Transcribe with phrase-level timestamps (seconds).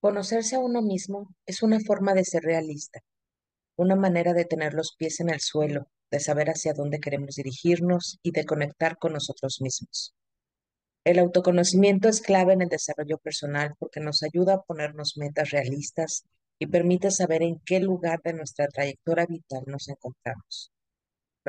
[0.00, 3.00] Conocerse a uno mismo es una forma de ser realista,
[3.76, 8.18] una manera de tener los pies en el suelo, de saber hacia dónde queremos dirigirnos
[8.22, 10.14] y de conectar con nosotros mismos.
[11.04, 16.24] El autoconocimiento es clave en el desarrollo personal porque nos ayuda a ponernos metas realistas
[16.58, 20.72] y permite saber en qué lugar de nuestra trayectoria vital nos encontramos.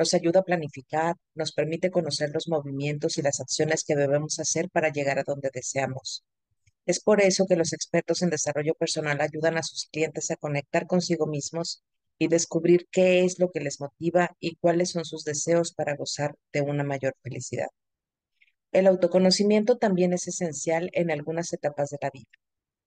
[0.00, 4.68] Nos ayuda a planificar, nos permite conocer los movimientos y las acciones que debemos hacer
[4.68, 6.24] para llegar a donde deseamos
[6.90, 10.86] es por eso que los expertos en desarrollo personal ayudan a sus clientes a conectar
[10.88, 11.84] consigo mismos
[12.18, 16.34] y descubrir qué es lo que les motiva y cuáles son sus deseos para gozar
[16.52, 17.68] de una mayor felicidad.
[18.72, 22.30] El autoconocimiento también es esencial en algunas etapas de la vida,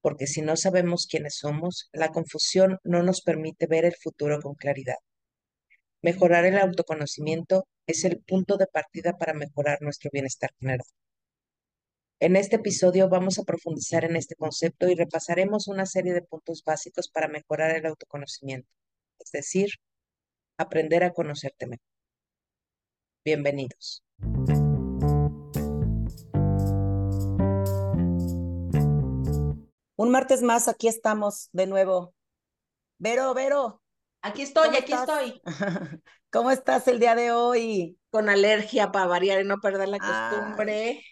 [0.02, 4.56] porque si no sabemos quiénes somos, la confusión no nos permite ver el futuro con
[4.56, 4.98] claridad.
[6.04, 10.86] Mejorar el autoconocimiento es el punto de partida para mejorar nuestro bienestar general.
[12.20, 16.62] En este episodio vamos a profundizar en este concepto y repasaremos una serie de puntos
[16.66, 18.68] básicos para mejorar el autoconocimiento,
[19.18, 19.70] es decir,
[20.58, 21.88] aprender a conocerte mejor.
[23.24, 24.04] Bienvenidos.
[29.96, 32.14] Un martes más, aquí estamos de nuevo.
[33.00, 33.83] Vero, Vero.
[34.24, 35.42] Aquí estoy, aquí estoy.
[36.32, 38.00] ¿Cómo estás el día de hoy?
[38.10, 41.04] Con alergia para variar y no perder la costumbre.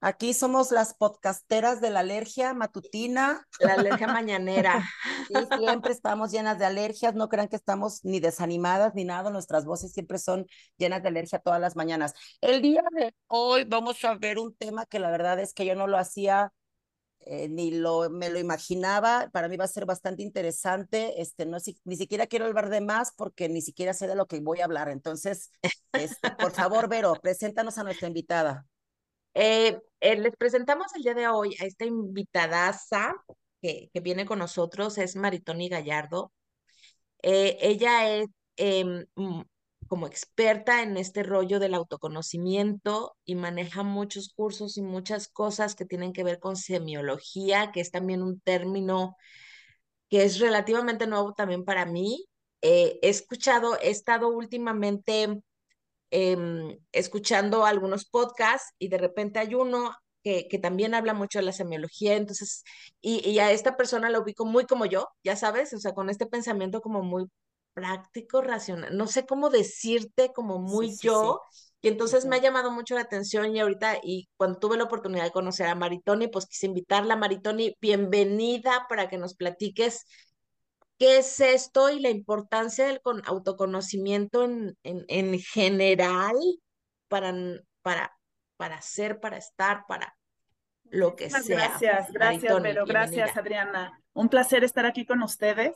[0.00, 3.44] Aquí somos las podcasteras de la alergia matutina.
[3.58, 4.84] La alergia mañanera.
[5.26, 7.14] Sí, siempre estamos llenas de alergias.
[7.14, 9.30] No crean que estamos ni desanimadas ni nada.
[9.30, 12.12] Nuestras voces siempre son llenas de alergia todas las mañanas.
[12.42, 15.74] El día de hoy vamos a ver un tema que la verdad es que yo
[15.74, 16.52] no lo hacía
[17.26, 19.28] eh, ni lo, me lo imaginaba.
[19.32, 21.20] Para mí va a ser bastante interesante.
[21.20, 24.40] Este, no, ni siquiera quiero hablar de más porque ni siquiera sé de lo que
[24.40, 24.88] voy a hablar.
[24.88, 25.50] Entonces,
[25.92, 28.66] este, por favor, Vero, preséntanos a nuestra invitada.
[29.34, 33.14] Eh, eh, les presentamos el día de hoy a esta invitadaza
[33.60, 36.32] que, que viene con nosotros, es Maritoni Gallardo.
[37.22, 39.06] Ella es em,
[39.88, 45.84] como experta en este rollo del autoconocimiento y maneja muchos cursos y muchas cosas que
[45.84, 49.16] tienen que ver con semiología, que es también un término
[50.10, 52.26] que es relativamente nuevo también para mí.
[52.62, 55.42] he escuchado, he estado últimamente
[56.16, 61.44] Em, escuchando algunos podcasts y de repente hay uno que, que, también habla mucho de
[61.44, 62.62] la semiología, entonces,
[63.00, 66.10] y, y, a esta persona la ubico muy como yo, ya sabes, o sea, con
[66.10, 67.26] este pensamiento como muy
[67.74, 71.40] práctico, racional, no sé cómo decirte, como muy yo,
[71.82, 75.24] y entonces me ha llamado mucho la atención y ahorita, y cuando tuve la oportunidad
[75.24, 80.06] de conocer a Maritoni, pues quise invitarla, Maritoni, bienvenida para que nos platiques
[80.98, 86.36] qué es esto y la importancia del autoconocimiento en, en, en general
[87.08, 87.34] para,
[87.82, 88.16] para,
[88.56, 90.16] para ser, para estar, para
[90.84, 91.40] lo que sea.
[91.40, 94.00] Gracias, gracias, pero gracias, Adriana.
[94.12, 95.74] Un placer estar aquí con ustedes.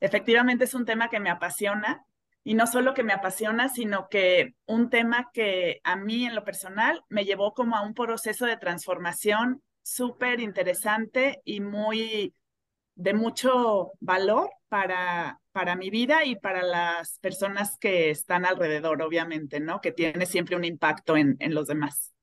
[0.00, 2.04] Efectivamente es un tema que me apasiona
[2.44, 6.44] y no solo que me apasiona, sino que un tema que a mí en lo
[6.44, 12.34] personal me llevó como a un proceso de transformación súper interesante y muy
[12.94, 19.60] de mucho valor para, para mi vida y para las personas que están alrededor, obviamente,
[19.60, 19.80] ¿no?
[19.80, 22.14] Que tiene siempre un impacto en, en los demás.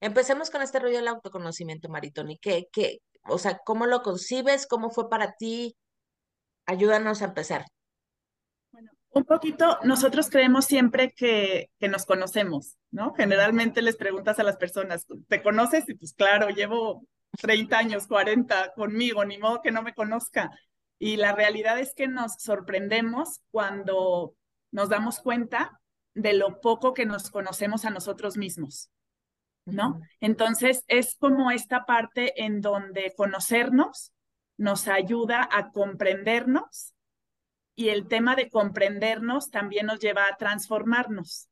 [0.00, 2.38] Empecemos con este rollo del autoconocimiento, Maritoni.
[2.38, 4.66] ¿Qué, qué, o sea, cómo lo concibes?
[4.66, 5.76] ¿Cómo fue para ti?
[6.66, 7.66] Ayúdanos a empezar.
[8.72, 13.14] Bueno, un poquito, nosotros creemos siempre que, que nos conocemos, ¿no?
[13.14, 15.88] Generalmente les preguntas a las personas, ¿te conoces?
[15.88, 17.06] Y pues claro, llevo
[17.40, 20.50] 30 años, 40 conmigo, ni modo que no me conozca.
[20.98, 24.34] Y la realidad es que nos sorprendemos cuando
[24.72, 25.80] nos damos cuenta
[26.14, 28.90] de lo poco que nos conocemos a nosotros mismos,
[29.66, 30.00] ¿no?
[30.20, 34.12] Entonces es como esta parte en donde conocernos
[34.56, 36.94] nos ayuda a comprendernos
[37.74, 41.48] y el tema de comprendernos también nos lleva a transformarnos.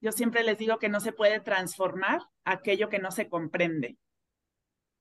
[0.00, 3.98] Yo siempre les digo que no se puede transformar aquello que no se comprende,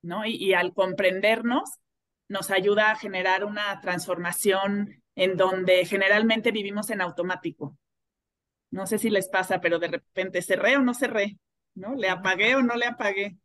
[0.01, 0.25] ¿no?
[0.25, 1.79] y al comprendernos
[2.27, 7.77] nos ayuda a generar una transformación en donde generalmente vivimos en automático.
[8.71, 11.37] No sé si les pasa, pero de repente cerré o no cerré,
[11.75, 11.95] ¿no?
[11.95, 13.37] Le apagué o no le apagué.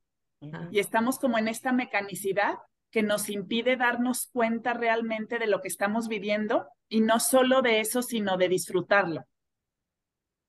[0.71, 2.55] Y estamos como en esta mecanicidad
[2.91, 7.81] que nos impide darnos cuenta realmente de lo que estamos viviendo y no solo de
[7.81, 9.25] eso, sino de disfrutarlo.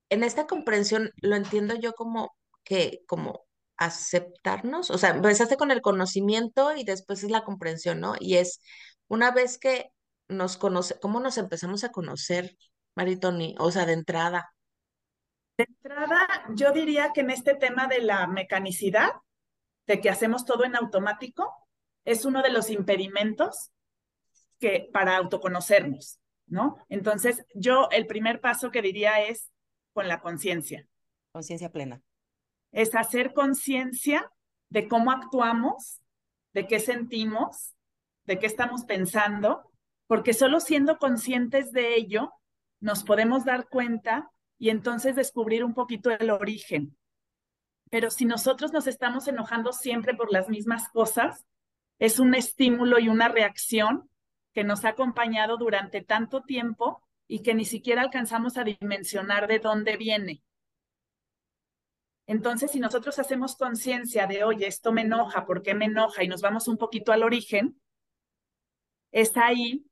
[0.09, 3.45] En esta comprensión lo entiendo yo como que como
[3.77, 8.13] aceptarnos, o sea, empezaste con el conocimiento y después es la comprensión, ¿no?
[8.19, 8.59] Y es
[9.07, 9.91] una vez que
[10.27, 12.55] nos conoce, ¿cómo nos empezamos a conocer,
[12.95, 13.55] Maritoni?
[13.59, 14.53] O sea, de entrada.
[15.57, 19.11] De entrada, yo diría que en este tema de la mecanicidad,
[19.87, 21.51] de que hacemos todo en automático,
[22.05, 23.71] es uno de los impedimentos
[24.59, 26.77] que para autoconocernos, ¿no?
[26.89, 29.51] Entonces, yo el primer paso que diría es
[29.93, 30.87] con la conciencia.
[31.31, 32.01] Conciencia plena.
[32.71, 34.31] Es hacer conciencia
[34.69, 36.01] de cómo actuamos,
[36.53, 37.75] de qué sentimos,
[38.25, 39.71] de qué estamos pensando,
[40.07, 42.33] porque solo siendo conscientes de ello
[42.79, 46.97] nos podemos dar cuenta y entonces descubrir un poquito el origen.
[47.89, 51.45] Pero si nosotros nos estamos enojando siempre por las mismas cosas,
[52.01, 54.09] es un estímulo y una reacción
[54.53, 59.59] que nos ha acompañado durante tanto tiempo y que ni siquiera alcanzamos a dimensionar de
[59.59, 60.41] dónde viene.
[62.25, 66.23] Entonces, si nosotros hacemos conciencia de, oye, esto me enoja, ¿por qué me enoja?
[66.23, 67.79] Y nos vamos un poquito al origen,
[69.11, 69.85] es ahí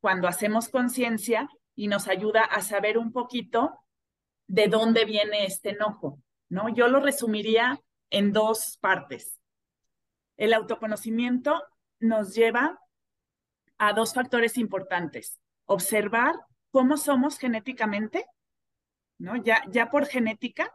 [0.00, 3.80] cuando hacemos conciencia y nos ayuda a saber un poquito
[4.46, 6.68] de dónde viene este enojo, ¿no?
[6.68, 7.80] Yo lo resumiría
[8.10, 9.37] en dos partes.
[10.38, 11.62] El autoconocimiento
[12.00, 12.80] nos lleva
[13.76, 15.38] a dos factores importantes.
[15.66, 16.34] Observar
[16.70, 18.24] cómo somos genéticamente,
[19.18, 19.36] ¿no?
[19.36, 20.72] Ya, ya por genética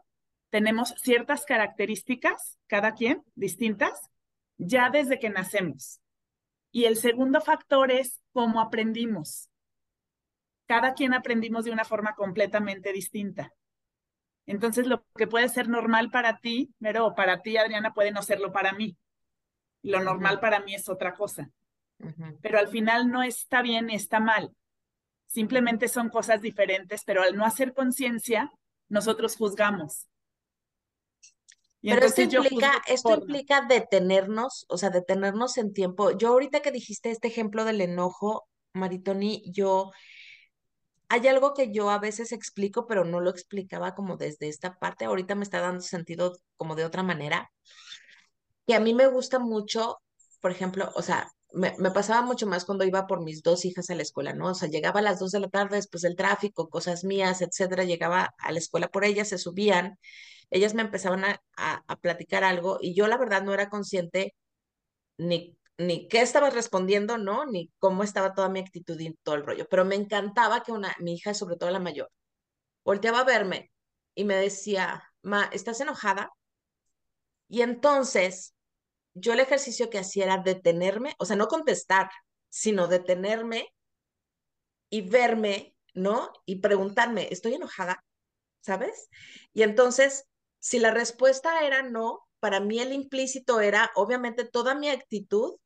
[0.50, 4.12] tenemos ciertas características, cada quien, distintas,
[4.58, 6.00] ya desde que nacemos.
[6.72, 9.50] Y el segundo factor es cómo aprendimos.
[10.68, 13.54] Cada quien aprendimos de una forma completamente distinta.
[14.46, 18.52] Entonces, lo que puede ser normal para ti, pero para ti, Adriana, puede no serlo
[18.52, 18.98] para mí.
[19.84, 21.50] Lo normal para mí es otra cosa.
[22.42, 24.52] Pero al final no está bien, está mal.
[25.28, 28.52] Simplemente son cosas diferentes, pero al no hacer conciencia,
[28.90, 30.08] nosotros juzgamos.
[31.82, 36.12] pero esto implica, esto implica detenernos, o sea, detenernos en tiempo.
[36.12, 39.92] Yo ahorita que dijiste este ejemplo del enojo, Maritoni, yo
[41.10, 45.06] hay algo que yo a veces explico, pero no lo explicaba como desde esta parte.
[45.06, 47.52] Ahorita me está dando sentido como de otra manera.
[48.68, 50.00] Que a mí me gusta mucho,
[50.42, 53.90] por ejemplo, o sea, me, me, pasaba mucho más cuando iba por mis dos hijas
[53.90, 54.50] a la escuela, ¿no?
[54.52, 57.84] O sea, llegaba a las dos de la tarde después del tráfico, cosas mías, etcétera,
[57.84, 60.00] llegaba a la escuela por ellas, se subían,
[60.50, 64.36] ellas me empezaban a, a, a platicar algo y yo la verdad no era consciente
[65.18, 67.46] ni ni qué estaba respondiendo, ¿no?
[67.46, 69.68] Ni cómo estaba toda mi actitud y todo el rollo.
[69.70, 72.12] Pero me encantaba que una, mi hija, sobre todo la mayor,
[72.86, 73.72] volteaba a verme
[74.16, 76.32] y me decía, Ma, ¿estás enojada?
[77.48, 78.53] Y entonces,
[79.14, 82.10] yo el ejercicio que hacía era detenerme, o sea, no contestar,
[82.50, 83.70] sino detenerme
[84.90, 86.32] y verme, ¿no?
[86.46, 88.04] Y preguntarme, ¿estoy enojada?
[88.62, 89.10] ¿Sabes?
[89.54, 90.26] Y entonces,
[90.60, 95.58] si la respuesta era no, para mí el implícito era, obviamente, toda mi actitud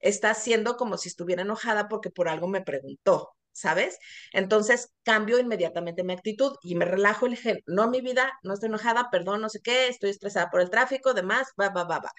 [0.00, 3.98] está haciendo como si estuviera enojada porque por algo me preguntó, ¿sabes?
[4.32, 8.54] Entonces cambio inmediatamente mi actitud y me relajo y le dije, no, mi vida, no
[8.54, 11.98] estoy enojada, perdón, no sé qué, estoy estresada por el tráfico, demás, va, va, va,
[12.00, 12.12] va.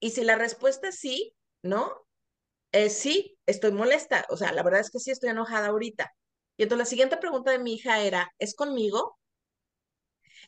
[0.00, 2.06] Y si la respuesta es sí, ¿no?
[2.72, 6.14] Eh, sí, estoy molesta, o sea, la verdad es que sí estoy enojada ahorita.
[6.56, 9.18] Y entonces la siguiente pregunta de mi hija era, ¿es conmigo?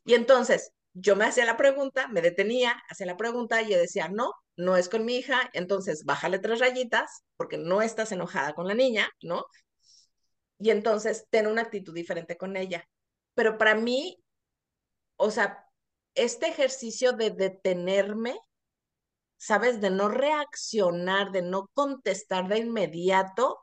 [0.04, 4.08] Y entonces yo me hacía la pregunta, me detenía, hacía la pregunta y yo decía,
[4.08, 8.66] no, no es con mi hija, entonces bájale tres rayitas porque no estás enojada con
[8.66, 9.44] la niña, ¿no?
[10.58, 12.84] Y entonces ten una actitud diferente con ella.
[13.34, 14.22] Pero para mí,
[15.16, 15.66] o sea,
[16.14, 18.38] este ejercicio de detenerme,
[19.40, 19.80] ¿sabes?
[19.80, 23.58] De no reaccionar, de no contestar de inmediato,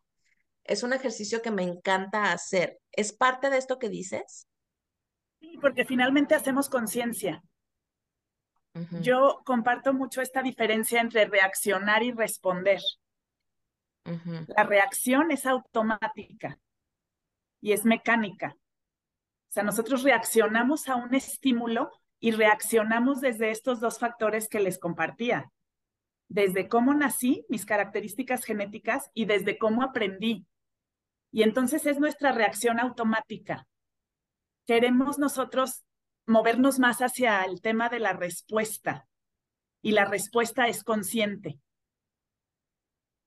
[0.63, 2.79] es un ejercicio que me encanta hacer.
[2.91, 4.47] ¿Es parte de esto que dices?
[5.39, 7.43] Sí, porque finalmente hacemos conciencia.
[9.01, 12.81] Yo comparto mucho esta diferencia entre reaccionar y responder.
[14.47, 16.59] La reacción es automática
[17.61, 18.55] y es mecánica.
[18.55, 24.77] O sea, nosotros reaccionamos a un estímulo y reaccionamos desde estos dos factores que les
[24.77, 25.51] compartía.
[26.29, 30.45] Desde cómo nací, mis características genéticas, y desde cómo aprendí.
[31.31, 33.67] Y entonces es nuestra reacción automática.
[34.65, 35.85] Queremos nosotros
[36.25, 39.07] movernos más hacia el tema de la respuesta
[39.81, 41.59] y la respuesta es consciente.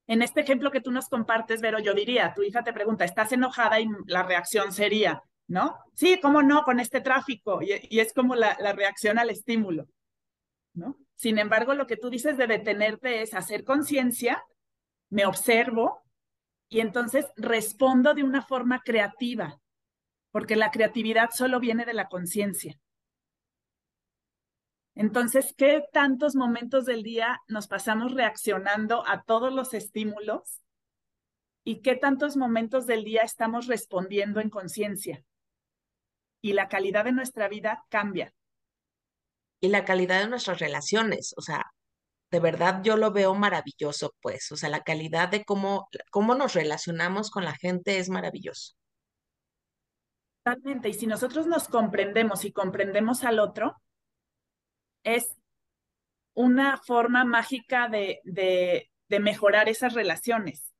[0.07, 3.33] En este ejemplo que tú nos compartes, Vero, yo diría, tu hija te pregunta, ¿estás
[3.33, 3.80] enojada?
[3.80, 5.78] Y la reacción sería, ¿no?
[5.95, 6.64] Sí, ¿cómo no?
[6.64, 7.62] Con este tráfico.
[7.62, 9.87] Y, es como la, la reacción al estímulo,
[10.75, 10.99] ¿no?
[11.21, 14.43] Sin embargo, lo que tú dices de detenerte es hacer conciencia,
[15.11, 16.00] me observo
[16.71, 19.61] y entonces respondo de una forma creativa,
[20.31, 22.81] porque la creatividad solo viene de la conciencia.
[24.95, 30.62] Entonces, ¿qué tantos momentos del día nos pasamos reaccionando a todos los estímulos?
[31.65, 35.23] ¿Y qué tantos momentos del día estamos respondiendo en conciencia?
[36.43, 38.33] y la calidad de nuestra vida cambia.
[39.61, 41.71] Y la calidad de nuestras relaciones, o sea,
[42.31, 46.55] de verdad yo lo veo maravilloso, pues, o sea, la calidad de cómo, cómo nos
[46.55, 48.75] relacionamos con la gente es maravilloso.
[50.43, 50.88] Totalmente.
[50.88, 53.76] Y si nosotros nos comprendemos y comprendemos al otro,
[55.05, 55.37] es
[56.35, 60.73] una forma mágica de, de, de mejorar esas relaciones.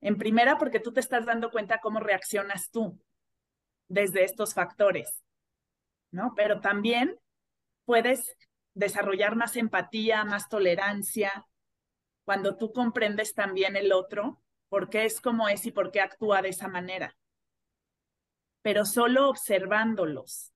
[0.00, 3.00] En primera, porque tú te estás dando cuenta cómo reaccionas tú
[3.88, 5.22] desde estos factores,
[6.10, 6.34] ¿no?
[6.36, 7.18] Pero también
[7.84, 8.36] puedes
[8.74, 11.46] desarrollar más empatía, más tolerancia,
[12.24, 16.42] cuando tú comprendes también el otro, por qué es como es y por qué actúa
[16.42, 17.16] de esa manera.
[18.62, 20.52] Pero solo observándolos.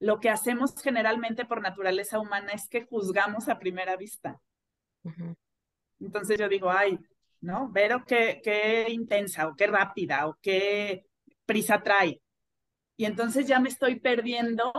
[0.00, 4.40] Lo que hacemos generalmente por naturaleza humana es que juzgamos a primera vista.
[6.00, 6.98] Entonces yo digo, ay,
[7.40, 7.68] ¿no?
[7.70, 11.06] Vero qué, qué intensa o qué rápida o qué
[11.46, 12.20] prisa trae.
[12.96, 14.72] Y entonces ya me estoy perdiendo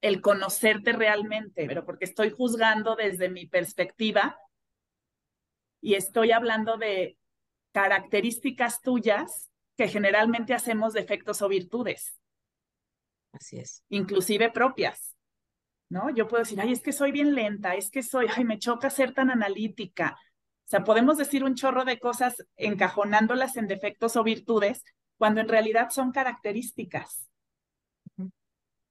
[0.00, 4.38] el conocerte realmente, pero porque estoy juzgando desde mi perspectiva
[5.80, 7.18] y estoy hablando de
[7.72, 12.18] características tuyas que generalmente hacemos defectos o virtudes.
[13.32, 13.84] Así es.
[13.88, 15.14] Inclusive propias.
[15.90, 16.10] ¿No?
[16.10, 18.90] Yo puedo decir, ay, es que soy bien lenta, es que soy, ay, me choca
[18.90, 20.18] ser tan analítica.
[20.66, 24.82] O sea, podemos decir un chorro de cosas encajonándolas en defectos o virtudes,
[25.16, 27.26] cuando en realidad son características.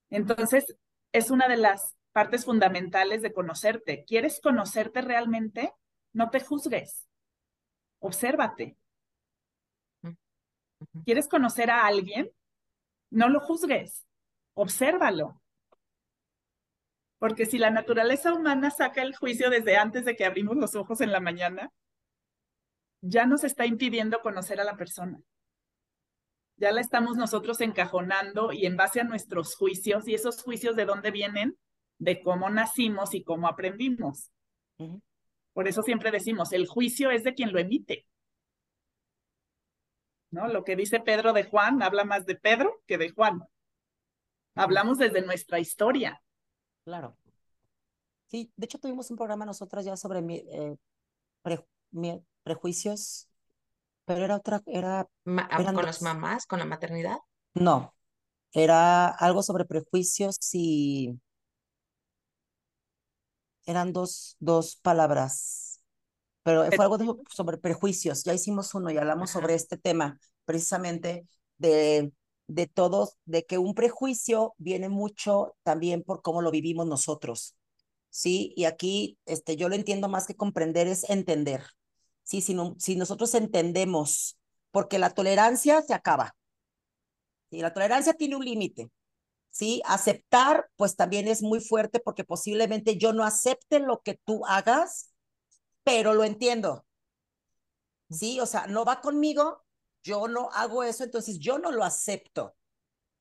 [0.09, 0.75] Entonces,
[1.17, 4.05] es una de las partes fundamentales de conocerte.
[4.05, 5.73] ¿Quieres conocerte realmente?
[6.13, 7.07] No te juzgues.
[7.99, 8.77] Obsérvate.
[11.05, 12.31] ¿Quieres conocer a alguien?
[13.09, 14.05] No lo juzgues.
[14.53, 15.41] Obsérvalo.
[17.19, 21.01] Porque si la naturaleza humana saca el juicio desde antes de que abrimos los ojos
[21.01, 21.71] en la mañana,
[23.01, 25.19] ya nos está impidiendo conocer a la persona
[26.57, 30.85] ya la estamos nosotros encajonando y en base a nuestros juicios, y esos juicios de
[30.85, 31.57] dónde vienen,
[31.99, 34.31] de cómo nacimos y cómo aprendimos.
[35.53, 38.05] Por eso siempre decimos, el juicio es de quien lo emite.
[40.29, 40.47] ¿No?
[40.47, 43.41] Lo que dice Pedro de Juan habla más de Pedro que de Juan.
[44.55, 46.21] Hablamos desde nuestra historia.
[46.83, 47.17] Claro.
[48.25, 50.75] Sí, de hecho tuvimos un programa nosotras ya sobre eh,
[52.43, 53.29] prejuicios
[54.07, 55.05] pero era otra, era...
[55.25, 57.17] Ah, ¿Con las mamás, con la maternidad?
[57.55, 57.93] No,
[58.53, 61.19] era algo sobre prejuicios y
[63.65, 65.81] eran dos, dos palabras,
[66.43, 68.23] pero fue algo sobre prejuicios.
[68.23, 72.13] Ya hicimos uno y hablamos sobre este tema, precisamente de,
[72.47, 77.55] de todos, de que un prejuicio viene mucho también por cómo lo vivimos nosotros.
[78.09, 81.63] Sí, y aquí este, yo lo entiendo más que comprender, es entender.
[82.27, 84.37] Si, si nosotros entendemos,
[84.71, 86.35] porque la tolerancia se acaba.
[87.49, 88.91] y La tolerancia tiene un límite.
[89.49, 89.81] ¿sí?
[89.85, 95.13] Aceptar, pues también es muy fuerte porque posiblemente yo no acepte lo que tú hagas,
[95.83, 96.85] pero lo entiendo.
[98.09, 98.39] ¿Sí?
[98.41, 99.63] O sea, no va conmigo,
[100.03, 102.55] yo no hago eso, entonces yo no lo acepto.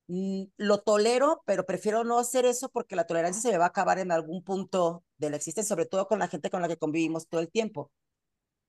[0.07, 3.69] Mm, lo tolero, pero prefiero no hacer eso porque la tolerancia se me va a
[3.69, 6.77] acabar en algún punto de la existencia, sobre todo con la gente con la que
[6.77, 7.91] convivimos todo el tiempo.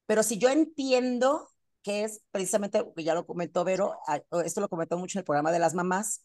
[0.09, 1.50] Pero si yo entiendo
[1.83, 3.95] que es precisamente, ya lo comentó Vero,
[4.43, 6.25] esto lo comentó mucho en el programa de las mamás,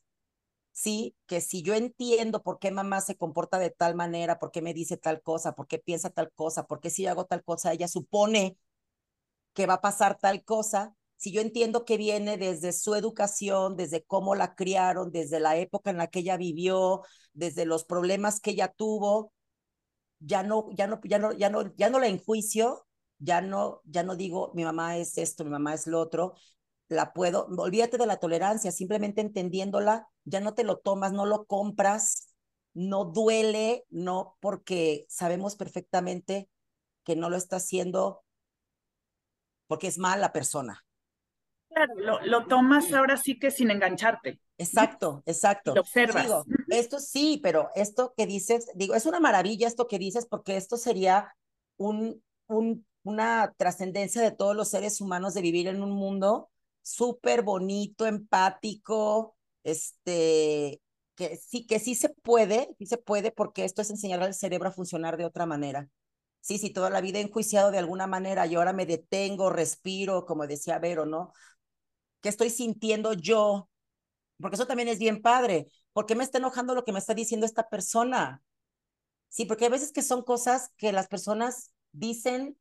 [0.72, 4.62] sí, que si yo entiendo por qué mamá se comporta de tal manera, por qué
[4.62, 7.44] me dice tal cosa, por qué piensa tal cosa, por qué si yo hago tal
[7.44, 8.58] cosa, ella supone
[9.54, 14.06] que va a pasar tal cosa, si yo entiendo que viene desde su educación, desde
[14.06, 17.02] cómo la criaron, desde la época en la que ella vivió,
[17.34, 19.34] desde los problemas que ella tuvo,
[20.20, 22.86] ya no, ya no, ya no, ya no, ya no la enjuicio,
[23.20, 26.36] ya no, ya no digo mi mamá es esto, mi mamá es lo otro,
[26.88, 31.46] la puedo, olvídate de la tolerancia, simplemente entendiéndola, ya no te lo tomas, no lo
[31.46, 32.34] compras,
[32.74, 36.50] no duele, no porque sabemos perfectamente
[37.04, 38.24] que no lo está haciendo
[39.68, 40.84] porque es mala persona.
[41.70, 44.40] Claro, lo, lo tomas ahora sí que sin engancharte.
[44.58, 45.74] Exacto, exacto.
[45.74, 46.46] Lo observas.
[46.70, 50.78] esto sí, pero esto que dices, digo, es una maravilla esto que dices porque esto
[50.78, 51.36] sería
[51.78, 56.50] un, un una trascendencia de todos los seres humanos de vivir en un mundo
[56.82, 60.82] súper bonito, empático, este,
[61.16, 64.70] que sí, que sí se puede, sí se puede, porque esto es enseñar al cerebro
[64.70, 65.90] a funcionar de otra manera.
[66.42, 70.26] Sí, sí, toda la vida he enjuiciado de alguna manera y ahora me detengo, respiro,
[70.26, 71.32] como decía Vero, ¿no?
[72.22, 73.70] ¿Qué estoy sintiendo yo?
[74.40, 75.68] Porque eso también es bien padre.
[75.94, 78.44] ¿Por qué me está enojando lo que me está diciendo esta persona?
[79.30, 82.58] Sí, porque hay veces que son cosas que las personas dicen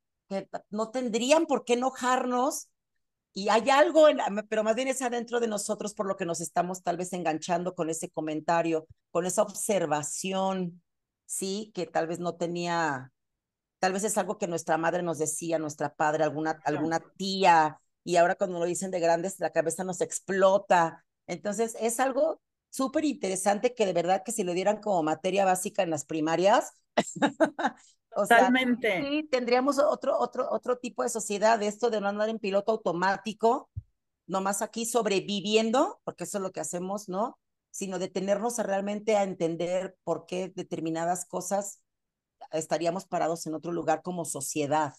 [0.70, 2.68] no tendrían por qué enojarnos,
[3.34, 6.40] y hay algo, en, pero más bien es adentro de nosotros por lo que nos
[6.40, 10.82] estamos tal vez enganchando con ese comentario, con esa observación,
[11.24, 13.10] sí, que tal vez no tenía,
[13.78, 18.16] tal vez es algo que nuestra madre nos decía, nuestra padre, alguna, alguna tía, y
[18.16, 21.04] ahora cuando lo dicen de grandes, la cabeza nos explota.
[21.26, 25.82] Entonces, es algo súper interesante que de verdad que si lo dieran como materia básica
[25.82, 26.72] en las primarias,
[28.14, 29.02] o Totalmente.
[29.02, 32.72] sí, tendríamos otro, otro, otro tipo de sociedad, de esto de no andar en piloto
[32.72, 33.70] automático,
[34.26, 37.38] nomás aquí sobreviviendo, porque eso es lo que hacemos, ¿no?
[37.70, 41.80] Sino detenernos a realmente a entender por qué determinadas cosas
[42.50, 44.94] estaríamos parados en otro lugar como sociedad.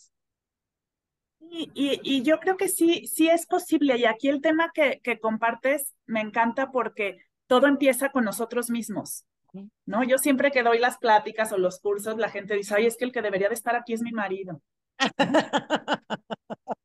[1.39, 3.97] Y, y, yo creo que sí, sí es posible.
[3.97, 7.17] Y aquí el tema que, que compartes me encanta porque
[7.47, 9.25] todo empieza con nosotros mismos.
[9.85, 10.03] ¿No?
[10.03, 13.05] Yo siempre que doy las pláticas o los cursos, la gente dice, ay, es que
[13.05, 14.61] el que debería de estar aquí es mi marido.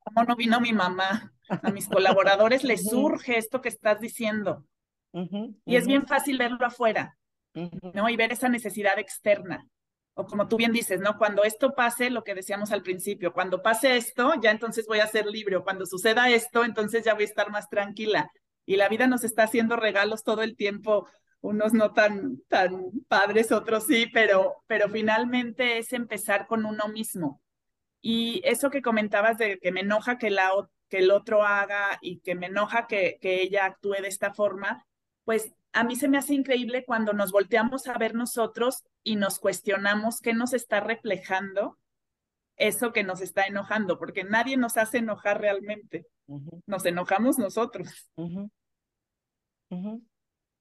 [0.04, 1.32] ¿Cómo no vino mi mamá?
[1.48, 4.64] A mis colaboradores les surge esto que estás diciendo.
[5.12, 7.16] y es bien fácil verlo afuera,
[7.54, 8.08] ¿no?
[8.08, 9.66] Y ver esa necesidad externa.
[10.14, 11.16] O como tú bien dices, ¿no?
[11.16, 15.06] Cuando esto pase, lo que decíamos al principio, cuando pase esto, ya entonces voy a
[15.06, 15.56] ser libre.
[15.56, 18.30] O cuando suceda esto, entonces ya voy a estar más tranquila.
[18.66, 21.08] Y la vida nos está haciendo regalos todo el tiempo
[21.40, 27.40] unos no tan, tan padres, otros sí, pero, pero finalmente es empezar con uno mismo.
[28.00, 30.50] Y eso que comentabas de que me enoja que, la,
[30.88, 34.86] que el otro haga y que me enoja que, que ella actúe de esta forma,
[35.24, 39.38] pues a mí se me hace increíble cuando nos volteamos a ver nosotros y nos
[39.38, 41.78] cuestionamos qué nos está reflejando
[42.58, 46.06] eso que nos está enojando, porque nadie nos hace enojar realmente.
[46.66, 48.10] Nos enojamos nosotros.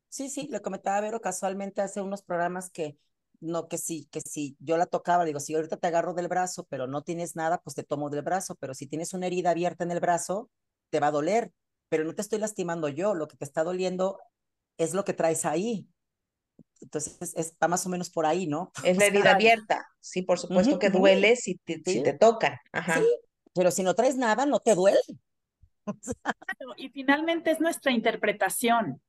[0.10, 2.98] Sí, sí, le comentaba a Vero casualmente hace unos programas que
[3.40, 6.66] no, que sí, que si yo la tocaba, digo, si ahorita te agarro del brazo,
[6.70, 9.84] pero no tienes nada, pues te tomo del brazo, pero si tienes una herida abierta
[9.84, 10.50] en el brazo,
[10.90, 11.52] te va a doler,
[11.90, 14.20] pero no te estoy lastimando yo, lo que te está doliendo
[14.78, 15.88] es lo que traes ahí.
[16.82, 18.72] Entonces, es, va más o menos por ahí, ¿no?
[18.84, 22.62] Es la herida abierta, sí, por supuesto que duele si te, si te toca.
[22.72, 23.02] Ajá.
[23.02, 23.08] Sí,
[23.54, 25.00] pero si no traes nada, no te duele.
[26.78, 29.02] y finalmente es nuestra interpretación.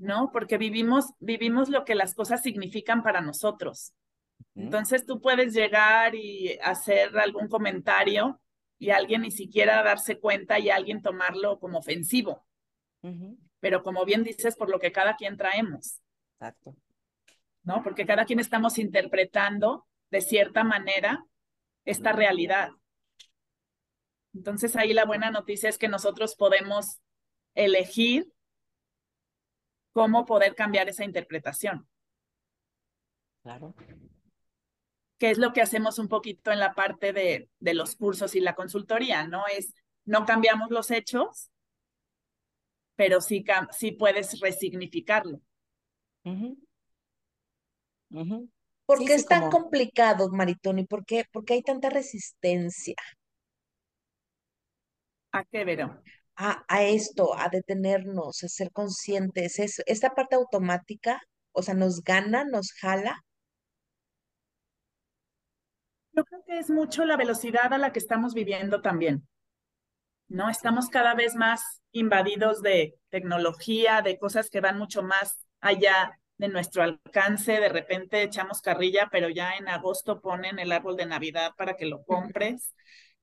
[0.00, 0.30] ¿No?
[0.32, 3.92] Porque vivimos, vivimos lo que las cosas significan para nosotros.
[4.54, 8.40] Entonces tú puedes llegar y hacer algún comentario
[8.78, 12.46] y alguien ni siquiera darse cuenta y alguien tomarlo como ofensivo.
[13.60, 16.00] Pero como bien dices, por lo que cada quien traemos.
[16.34, 16.74] Exacto.
[17.62, 17.82] ¿No?
[17.82, 21.26] Porque cada quien estamos interpretando de cierta manera
[21.84, 22.70] esta realidad.
[24.32, 27.00] Entonces ahí la buena noticia es que nosotros podemos
[27.54, 28.32] elegir
[29.92, 31.88] cómo poder cambiar esa interpretación.
[33.42, 33.74] Claro.
[35.18, 38.40] Que es lo que hacemos un poquito en la parte de, de los cursos y
[38.40, 39.44] la consultoría, ¿no?
[39.46, 39.74] Es,
[40.04, 41.50] no cambiamos los hechos,
[42.96, 45.40] pero sí, sí puedes resignificarlo.
[48.84, 50.84] ¿Por qué es tan complicado, Maritoni?
[50.84, 52.96] ¿Por qué, ¿Por qué hay tanta resistencia?
[55.32, 56.02] ¿A qué, Vero?
[56.40, 59.58] A, esto, a detenernos, a ser conscientes.
[59.58, 61.20] Es, esta parte automática,
[61.52, 63.22] o sea, nos gana, nos jala.
[66.12, 69.28] Yo creo que es mucho la velocidad a la que estamos viviendo también.
[70.28, 70.48] ¿No?
[70.48, 76.48] Estamos cada vez más invadidos de tecnología, de cosas que van mucho más allá de
[76.48, 77.60] nuestro alcance.
[77.60, 81.86] De repente echamos carrilla, pero ya en agosto ponen el árbol de Navidad para que
[81.86, 82.74] lo compres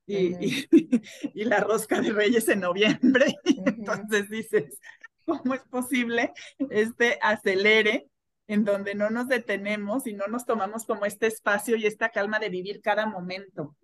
[0.07, 0.67] y,
[1.33, 3.35] y, la rosca de Reyes en noviembre.
[3.43, 4.79] Entonces dices,
[5.25, 6.33] ¿cómo es posible
[6.69, 8.07] este acelere
[8.47, 12.39] en donde no nos detenemos y no nos tomamos como este espacio y esta calma
[12.39, 13.75] de vivir cada momento?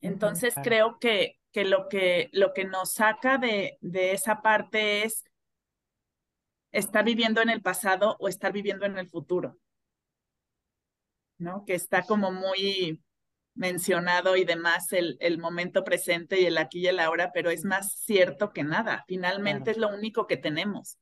[0.00, 5.24] Entonces creo que, que, lo que lo que nos saca de, de esa parte es
[6.72, 9.58] estar viviendo en el pasado o estar viviendo en el futuro.
[11.36, 11.64] ¿No?
[11.64, 13.00] Que está como muy
[13.58, 17.64] mencionado y demás el, el momento presente y el aquí y el ahora, pero es
[17.64, 19.04] más cierto que nada.
[19.08, 20.96] Finalmente es lo único que tenemos.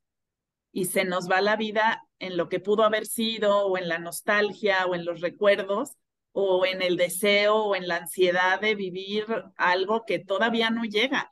[0.72, 3.98] Y se nos va la vida en lo que pudo haber sido, o en la
[3.98, 5.92] nostalgia, o en los recuerdos,
[6.32, 11.28] o en el deseo, o en la ansiedad de vivir algo que todavía no llega.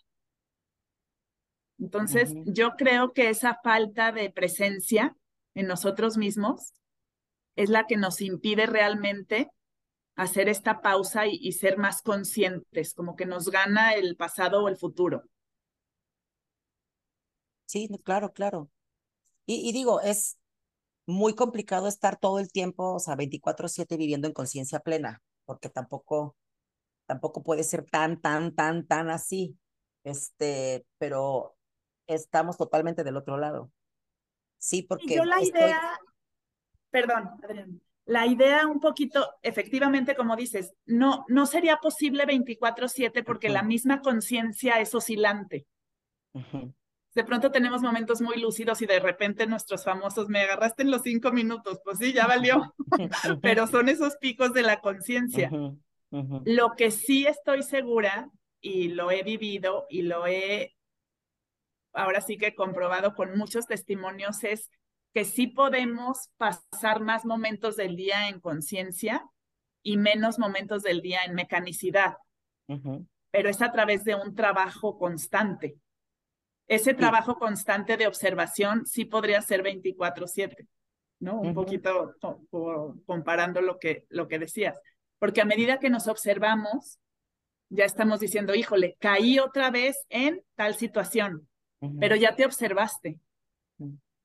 [1.78, 5.16] Entonces, yo creo que esa falta de presencia
[5.54, 6.74] en nosotros mismos
[7.56, 9.50] es la que nos impide realmente
[10.16, 14.76] hacer esta pausa y, ser más conscientes, como que nos gana el pasado o el
[14.76, 15.24] futuro.
[17.66, 18.70] Sí, claro, claro.
[19.46, 20.38] Y, y digo, es
[21.06, 26.36] muy complicado estar todo el tiempo, o sea, 24/7 viviendo en conciencia plena, porque tampoco,
[27.06, 29.58] tampoco puede ser tan, tan, tan, tan así.
[30.04, 31.56] este, pero
[32.06, 33.72] estamos totalmente del otro lado.
[34.58, 35.98] Sí, porque Y yo la estoy- idea,
[36.90, 43.48] perdón, Adrián, la idea un poquito, efectivamente, como dices, no, no sería posible 24/7 porque
[43.48, 45.66] la misma conciencia es oscilante.
[47.14, 51.02] De pronto tenemos momentos muy lúcidos y de repente nuestros famosos, me agarraste en los
[51.02, 52.74] cinco minutos, pues sí, ya valió,
[53.42, 55.50] pero son esos picos de la conciencia.
[56.44, 58.30] Lo que sí estoy segura,
[58.64, 60.74] y lo he vivido y lo he
[61.92, 64.70] ahora sí que comprobado con muchos testimonios, es
[65.14, 69.24] que sí podemos pasar más momentos del día en conciencia
[69.82, 72.16] y menos momentos del día en mecanicidad,
[73.30, 75.76] pero es a través de un trabajo constante.
[76.66, 80.66] Ese trabajo constante de observación sí podría ser 24/7,
[81.20, 81.40] ¿no?
[81.40, 84.78] Un poquito co- co- comparando lo que, lo que decías,
[85.18, 86.98] porque a medida que nos observamos,
[87.68, 91.48] ya estamos diciendo, híjole, caí otra vez en tal situación,
[92.00, 93.18] pero ya te observaste.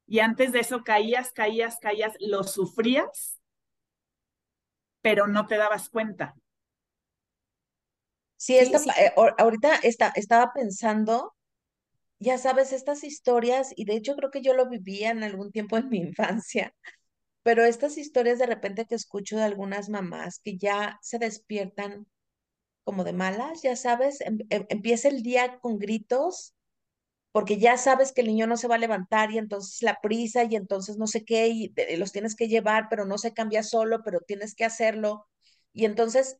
[0.09, 3.39] Y antes de eso caías, caías, caías, lo sufrías,
[5.01, 6.35] pero no te dabas cuenta.
[8.37, 8.89] Sí, esta, sí.
[8.97, 11.35] eh, ahor- ahorita está, estaba pensando,
[12.19, 15.77] ya sabes, estas historias, y de hecho creo que yo lo vivía en algún tiempo
[15.77, 16.73] en mi infancia,
[17.43, 22.07] pero estas historias de repente que escucho de algunas mamás que ya se despiertan
[22.85, 26.55] como de malas, ya sabes, em- em- empieza el día con gritos,
[27.31, 30.43] porque ya sabes que el niño no se va a levantar y entonces la prisa
[30.45, 34.01] y entonces no sé qué, y los tienes que llevar, pero no se cambia solo,
[34.03, 35.27] pero tienes que hacerlo.
[35.73, 36.37] Y entonces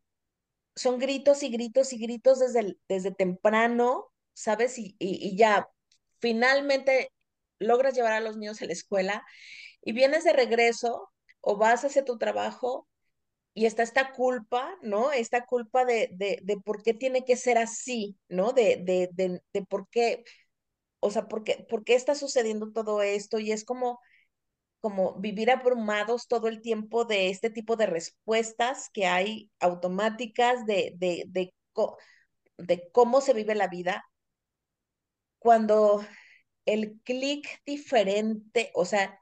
[0.76, 4.78] son gritos y gritos y gritos desde, desde temprano, ¿sabes?
[4.80, 5.70] Y, y, ya
[6.20, 7.12] finalmente
[7.60, 9.26] logras llevar a los niños a la escuela
[9.82, 11.10] y vienes de regreso
[11.42, 12.88] o vas hacia tu trabajo
[13.54, 15.12] y está esta culpa, ¿no?
[15.12, 18.54] Esta culpa de, de, de por qué tiene que ser así, ¿no?
[18.54, 19.10] De, de,
[19.54, 20.24] de por qué,
[21.00, 24.00] o sea, por qué, por qué está sucediendo todo esto y es como
[24.82, 30.94] como vivir abrumados todo el tiempo de este tipo de respuestas que hay automáticas de,
[30.98, 31.54] de, de,
[32.58, 34.06] de cómo se vive la vida,
[35.40, 36.06] cuando
[36.66, 39.20] el clic diferente, o sea,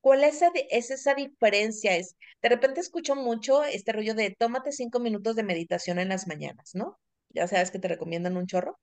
[0.00, 1.96] ¿cuál es esa, es esa diferencia?
[1.96, 6.26] Es, de repente escucho mucho este rollo de tómate cinco minutos de meditación en las
[6.28, 6.98] mañanas, ¿no?
[7.30, 8.78] Ya sabes que te recomiendan un chorro,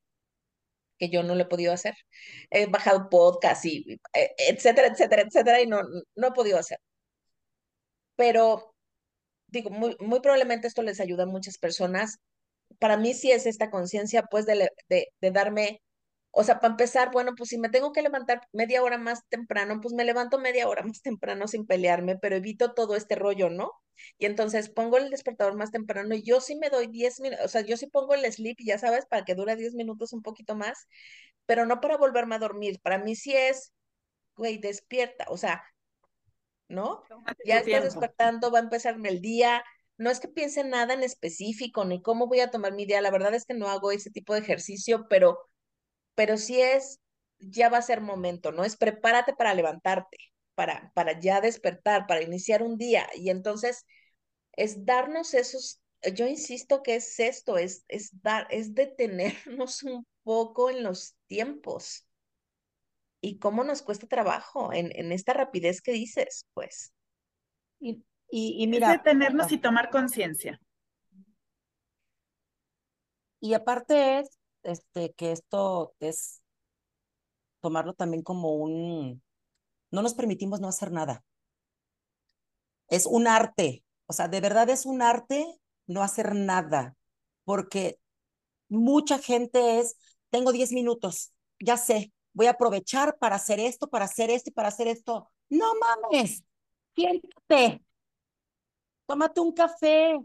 [0.98, 1.96] que yo no lo he podido hacer.
[2.50, 5.82] He bajado podcast y eh, etcétera, etcétera, etcétera, y no,
[6.16, 6.80] no he podido hacer.
[8.16, 8.76] Pero
[9.48, 12.18] digo, muy, probablemente esto les ayuda a muchas personas.
[12.80, 15.82] Para mí sí es esta conciencia, pues, de, de darme,
[16.36, 19.80] o sea, para empezar, bueno, pues si me tengo que levantar media hora más temprano,
[19.82, 23.72] pues me levanto media hora más temprano sin pelearme, pero evito todo este rollo, ¿no?
[24.20, 27.50] Y entonces pongo el despertador más temprano y yo sí me doy 10 minutos, o
[27.50, 30.56] sea, yo sí pongo el sleep, ya sabes, para que dure 10 minutos un poquito
[30.56, 30.88] más,
[31.46, 32.80] pero no para volverme a dormir.
[32.82, 33.74] Para mí sí es,
[34.38, 35.64] güey, despierta, o sea,
[36.68, 37.04] ¿no?
[37.08, 37.84] Tómate Ya estás tiempo.
[37.84, 39.64] despertando, va a empezarme el día.
[39.98, 43.02] No es que piense en nada en específico, ni cómo voy a tomar mi día.
[43.02, 45.38] La verdad es que no hago ese tipo de ejercicio, pero,
[46.16, 47.00] pero sí es,
[47.40, 48.64] ya va a ser momento, ¿no?
[48.64, 50.18] Es prepárate para levantarte,
[50.56, 53.08] para, para ya despertar, para iniciar un día.
[53.16, 53.86] Y entonces
[54.54, 55.82] es darnos esos,
[56.16, 62.08] yo insisto que es esto, es, es dar, es detenernos un poco en los tiempos.
[63.22, 66.94] Y cómo nos cuesta trabajo en, en esta rapidez que dices, pues.
[67.80, 70.60] Y, y, y Es mira, detenernos ah, y tomar conciencia.
[73.40, 76.42] y aparte es este, que esto es
[77.62, 79.24] tomarlo también como un,
[79.92, 81.24] no nos permitimos no hacer nada.
[82.90, 85.46] Es un arte, o sea, de verdad es un arte
[85.88, 86.96] no hacer nada,
[87.46, 88.00] porque
[88.70, 89.96] mucha gente es,
[90.30, 94.54] tengo 10 minutos, ya sé, voy a aprovechar para hacer esto, para hacer esto y
[94.54, 95.32] para hacer esto.
[95.50, 96.44] No mames,
[96.96, 97.82] siéntate,
[99.06, 100.20] tómate un café,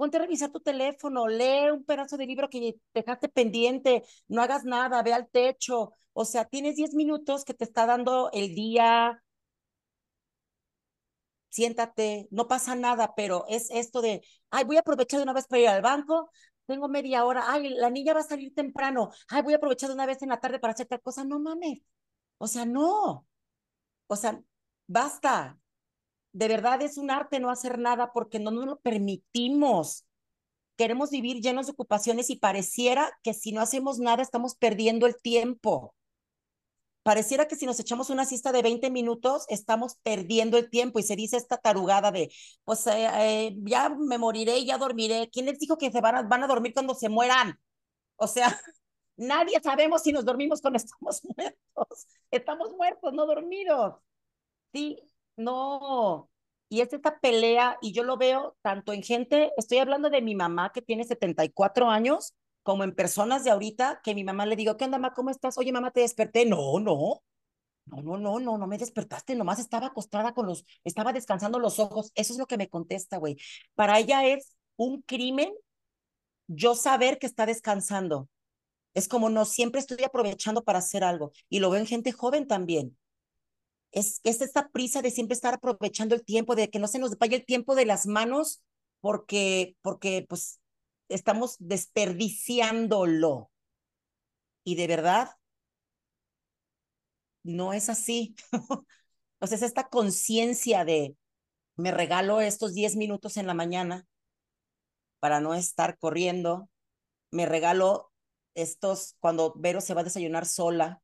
[0.00, 4.64] ponte a revisar tu teléfono, lee un pedazo de libro que dejaste pendiente, no hagas
[4.64, 5.92] nada, ve al techo.
[6.14, 9.22] O sea, tienes 10 minutos que te está dando el día,
[11.50, 15.46] siéntate, no pasa nada, pero es esto de, ay, voy a aprovechar de una vez
[15.46, 16.30] para ir al banco,
[16.66, 19.94] tengo media hora, ay, la niña va a salir temprano, ay, voy a aprovechar de
[19.96, 21.80] una vez en la tarde para hacer tal cosa, no mames,
[22.38, 23.26] o sea, no,
[24.08, 24.42] o sea,
[24.86, 25.58] basta,
[26.32, 30.06] de verdad es un arte no hacer nada porque no nos lo permitimos.
[30.76, 35.20] Queremos vivir llenos de ocupaciones y pareciera que si no hacemos nada estamos perdiendo el
[35.20, 35.94] tiempo
[37.02, 41.02] pareciera que si nos echamos una siesta de 20 minutos, estamos perdiendo el tiempo y
[41.02, 42.30] se dice esta tarugada de,
[42.64, 45.28] pues eh, eh, ya me moriré, ya dormiré.
[45.32, 47.58] ¿Quién les dijo que se van a, van a dormir cuando se mueran?
[48.16, 48.46] O sea,
[49.16, 52.06] Nadie sabemos si nos dormimos cuando estamos muertos.
[52.30, 53.96] Estamos muertos, no dormidos.
[54.72, 54.98] Sí,
[55.40, 56.30] no.
[56.68, 60.34] Y es esta pelea, y yo lo veo tanto en gente, estoy hablando de mi
[60.36, 64.76] mamá que tiene 74 años, como en personas de ahorita, que mi mamá le digo,
[64.76, 65.14] ¿qué onda, mamá?
[65.14, 65.58] ¿Cómo estás?
[65.58, 66.46] Oye, mamá, te desperté.
[66.46, 67.22] No, no,
[67.86, 71.78] no, no, no, no, no me despertaste, nomás estaba acostada con los, estaba descansando los
[71.80, 72.12] ojos.
[72.14, 73.36] Eso es lo que me contesta, güey.
[73.74, 75.52] Para ella es un crimen
[76.48, 78.28] yo saber que está descansando.
[78.94, 81.32] Es como no, siempre estoy aprovechando para hacer algo.
[81.48, 82.96] Y lo veo en gente joven también.
[83.92, 87.18] Es, es esta prisa de siempre estar aprovechando el tiempo, de que no se nos
[87.18, 88.62] vaya el tiempo de las manos
[89.00, 90.60] porque, porque pues
[91.08, 93.50] estamos desperdiciándolo.
[94.64, 95.30] Y de verdad,
[97.42, 98.34] no es así.
[99.40, 101.16] o sea, es esta conciencia de,
[101.76, 104.06] me regalo estos 10 minutos en la mañana
[105.20, 106.68] para no estar corriendo,
[107.30, 108.12] me regalo
[108.54, 111.02] estos, cuando Vero se va a desayunar sola,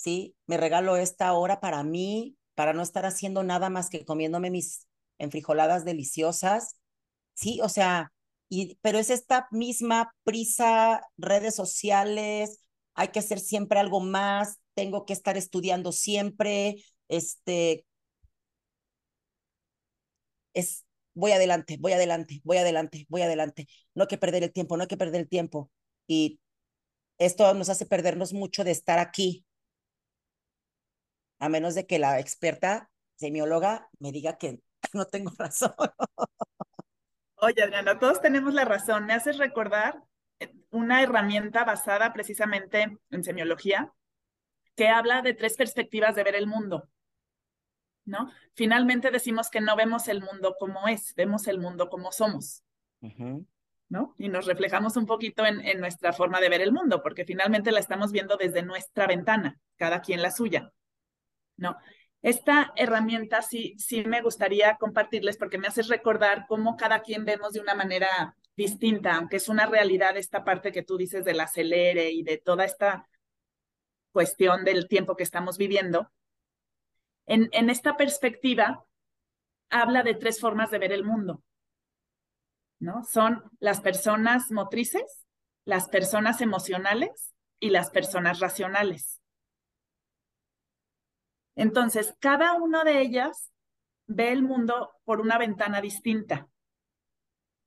[0.00, 0.34] ¿sí?
[0.46, 4.88] Me regalo esta hora para mí, para no estar haciendo nada más que comiéndome mis
[5.18, 6.76] enfrijoladas deliciosas,
[7.34, 7.60] ¿sí?
[7.62, 8.12] O sea,
[8.48, 12.60] y, pero es esta misma prisa, redes sociales,
[12.94, 17.84] hay que hacer siempre algo más, tengo que estar estudiando siempre, este,
[20.54, 24.76] es, voy adelante, voy adelante, voy adelante, voy adelante, no hay que perder el tiempo,
[24.76, 25.70] no hay que perder el tiempo.
[26.06, 26.40] Y
[27.18, 29.44] esto nos hace perdernos mucho de estar aquí,
[31.40, 34.60] a menos de que la experta semióloga me diga que
[34.92, 35.74] no tengo razón.
[37.36, 39.06] Oye, Adriana, todos tenemos la razón.
[39.06, 40.04] Me haces recordar
[40.38, 43.92] eh, una herramienta basada precisamente en semiología
[44.76, 46.88] que habla de tres perspectivas de ver el mundo.
[48.04, 48.30] ¿No?
[48.54, 52.64] Finalmente decimos que no vemos el mundo como es, vemos el mundo como somos.
[53.88, 54.14] ¿No?
[54.18, 57.72] Y nos reflejamos un poquito en, en nuestra forma de ver el mundo, porque finalmente
[57.72, 60.72] la estamos viendo desde nuestra ventana, cada quien la suya.
[61.60, 61.76] ¿No?
[62.22, 67.52] Esta herramienta sí, sí me gustaría compartirles porque me hace recordar cómo cada quien vemos
[67.52, 72.10] de una manera distinta, aunque es una realidad esta parte que tú dices del acelere
[72.10, 73.06] y de toda esta
[74.12, 76.10] cuestión del tiempo que estamos viviendo.
[77.26, 78.84] En, en esta perspectiva,
[79.70, 81.42] habla de tres formas de ver el mundo.
[82.80, 83.04] ¿no?
[83.04, 85.24] Son las personas motrices,
[85.64, 89.19] las personas emocionales y las personas racionales.
[91.60, 93.52] Entonces, cada una de ellas
[94.06, 96.48] ve el mundo por una ventana distinta.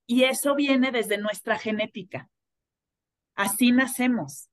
[0.08, 2.28] Y eso viene desde nuestra genética.
[3.36, 4.50] Así nacemos.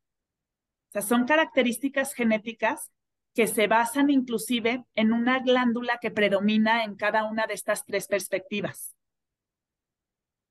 [0.89, 2.93] O sea, son características genéticas
[3.35, 8.09] que se basan inclusive en una glándula que predomina en cada una de estas tres
[8.09, 8.95] perspectivas.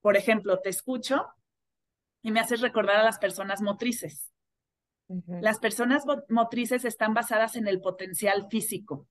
[0.00, 1.28] Por ejemplo, te escucho
[2.22, 4.32] y me haces recordar a las personas motrices.
[5.26, 9.08] Las personas motrices están basadas en el potencial físico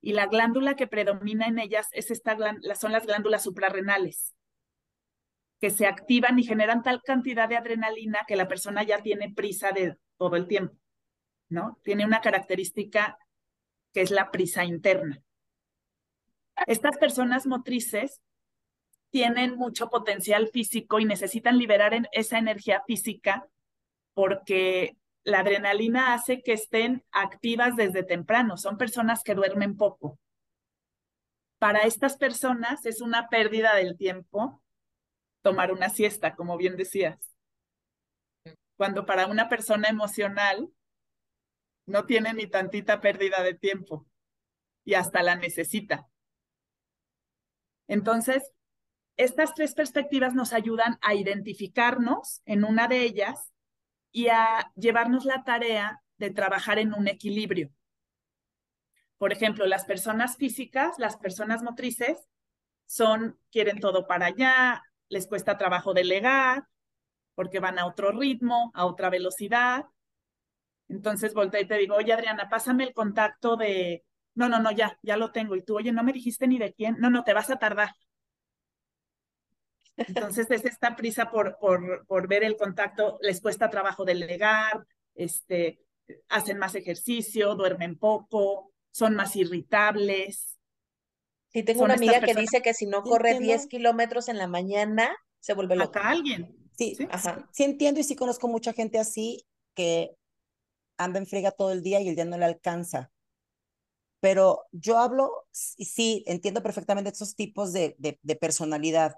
[0.00, 2.36] y la glándula que predomina en ellas es esta
[2.74, 4.34] son las glándulas suprarrenales,
[5.60, 9.70] que se activan y generan tal cantidad de adrenalina que la persona ya tiene prisa
[9.70, 10.76] de todo el tiempo,
[11.48, 11.78] ¿no?
[11.84, 13.18] Tiene una característica
[13.92, 15.22] que es la prisa interna.
[16.66, 18.20] Estas personas motrices
[19.10, 23.48] tienen mucho potencial físico y necesitan liberar esa energía física
[24.18, 28.56] porque la adrenalina hace que estén activas desde temprano.
[28.56, 30.18] Son personas que duermen poco.
[31.60, 34.60] Para estas personas es una pérdida del tiempo
[35.40, 37.16] tomar una siesta, como bien decías.
[38.76, 40.68] Cuando para una persona emocional
[41.86, 44.04] no tiene ni tantita pérdida de tiempo
[44.84, 46.08] y hasta la necesita.
[47.86, 48.50] Entonces,
[49.16, 53.52] estas tres perspectivas nos ayudan a identificarnos en una de ellas
[54.12, 57.70] y a llevarnos la tarea de trabajar en un equilibrio.
[59.18, 62.28] Por ejemplo, las personas físicas, las personas motrices,
[62.86, 66.64] son, quieren todo para allá, les cuesta trabajo delegar,
[67.34, 69.84] porque van a otro ritmo, a otra velocidad.
[70.88, 74.98] Entonces volteé y te digo, oye Adriana, pásame el contacto de, no, no, no, ya,
[75.02, 75.56] ya lo tengo.
[75.56, 77.90] Y tú, oye, no me dijiste ni de quién, no, no, te vas a tardar.
[80.06, 85.80] Entonces es esta prisa por, por, por ver el contacto, les cuesta trabajo delegar, este,
[86.28, 90.58] hacen más ejercicio, duermen poco, son más irritables.
[91.48, 95.10] Sí, tengo una amiga que dice que si no corre 10 kilómetros en la mañana,
[95.40, 96.00] se vuelve loca.
[96.00, 96.56] Acá alguien.
[96.76, 97.48] Sí, Ajá.
[97.52, 100.14] sí entiendo y sí conozco mucha gente así que
[100.96, 103.10] anda en frega todo el día y el día no le alcanza.
[104.20, 109.16] Pero yo hablo, sí, entiendo perfectamente esos tipos de, de, de personalidad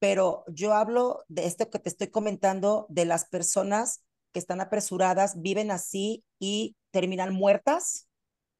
[0.00, 5.40] pero yo hablo de esto que te estoy comentando de las personas que están apresuradas
[5.40, 8.08] viven así y terminan muertas.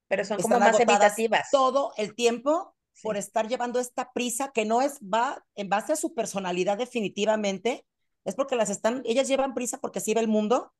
[0.07, 1.49] Pero son como más evitativas.
[1.51, 3.03] Todo el tiempo Sí.
[3.03, 7.85] por estar llevando esta prisa que no es, va en base a su personalidad definitivamente,
[8.25, 10.73] es porque las están, ellas llevan prisa porque así ve el mundo,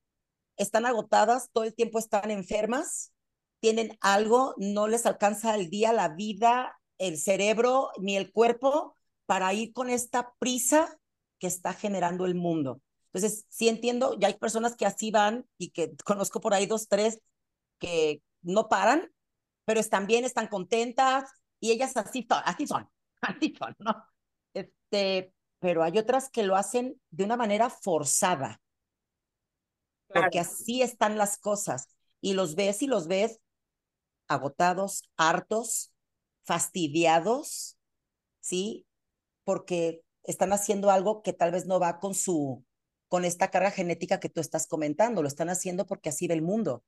[0.58, 3.14] están agotadas, todo el tiempo están enfermas,
[3.62, 8.98] tienen algo, no les alcanza el día, la vida, el cerebro, ni el cuerpo
[9.32, 11.00] para ir con esta prisa
[11.40, 12.82] que está generando el mundo.
[13.14, 16.90] Entonces, sí entiendo, ya hay personas que así van y que conozco por ahí dos,
[16.90, 17.22] tres
[17.80, 19.10] que no paran,
[19.64, 22.90] pero están bien, están contentas y ellas así, son, así son,
[23.22, 24.04] así son, ¿no?
[24.54, 28.62] Este, pero hay otras que lo hacen de una manera forzada,
[30.08, 31.88] porque así están las cosas
[32.20, 33.40] y los ves y los ves
[34.28, 35.94] agotados, hartos,
[36.44, 37.78] fastidiados,
[38.42, 38.86] ¿sí?
[39.44, 42.64] Porque están haciendo algo que tal vez no va con su,
[43.08, 46.42] con esta carga genética que tú estás comentando, lo están haciendo porque así ve el
[46.42, 46.84] mundo.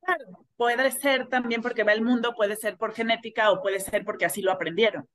[0.00, 4.04] Claro, puede ser también porque va el mundo, puede ser por genética o puede ser
[4.06, 5.06] porque así lo aprendieron,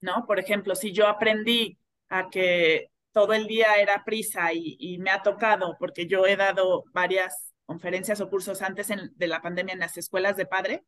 [0.00, 0.24] ¿no?
[0.26, 5.10] Por ejemplo, si yo aprendí a que todo el día era prisa y, y me
[5.10, 9.74] ha tocado, porque yo he dado varias conferencias o cursos antes en- de la pandemia
[9.74, 10.84] en las escuelas de padre,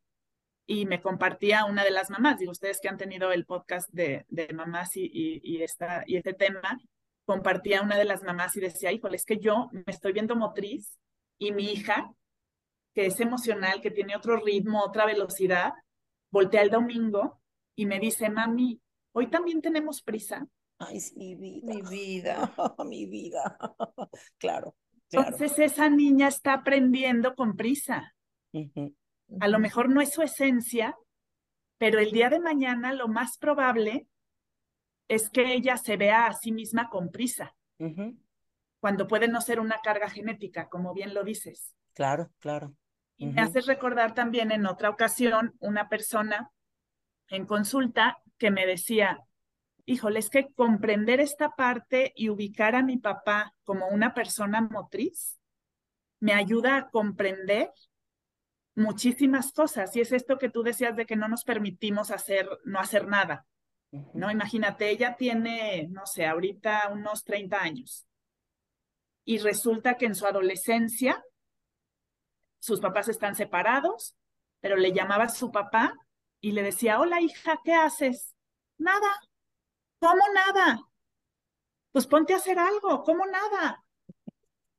[0.66, 4.24] y me compartía una de las mamás, digo, ustedes que han tenido el podcast de,
[4.29, 6.79] de mamás y, y, y, esta, y este tema,
[7.24, 10.98] compartía una de las mamás y decía, híjole, es que yo me estoy viendo motriz
[11.38, 12.12] y mi hija,
[12.94, 15.72] que es emocional, que tiene otro ritmo, otra velocidad,
[16.31, 17.40] voltea el domingo
[17.74, 18.81] y me dice, mami,
[19.12, 20.46] hoy también tenemos prisa.
[20.79, 21.74] Ay, sí, mi vida.
[21.74, 22.55] Mi vida.
[22.87, 23.59] mi vida.
[24.38, 24.77] Claro,
[25.11, 25.29] claro.
[25.29, 28.14] Entonces esa niña está aprendiendo con prisa.
[29.41, 30.97] A lo mejor no es su esencia,
[31.79, 34.07] pero el día de mañana lo más probable
[35.09, 37.55] es que ella se vea a sí misma con prisa,
[38.81, 41.75] cuando puede no ser una carga genética, como bien lo dices.
[41.95, 42.75] Claro, claro.
[43.17, 46.51] Y me haces recordar también en otra ocasión una persona
[47.29, 49.21] en consulta que me decía,
[49.85, 55.39] híjole, es que comprender esta parte y ubicar a mi papá como una persona motriz
[56.21, 57.71] me ayuda a comprender
[58.75, 59.95] muchísimas cosas.
[59.97, 63.47] Y es esto que tú decías de que no nos permitimos hacer, no hacer nada,
[64.15, 64.31] ¿no?
[64.31, 68.07] Imagínate, ella tiene, no sé, ahorita unos 30 años.
[69.25, 71.23] Y resulta que en su adolescencia
[72.59, 74.17] sus papás están separados,
[74.61, 75.95] pero le llamaba a su papá
[76.41, 78.35] y le decía, hola hija, ¿qué haces?
[78.79, 79.21] Nada.
[79.99, 80.81] ¿Cómo nada?
[81.93, 83.84] Pues ponte a hacer algo, ¿cómo nada?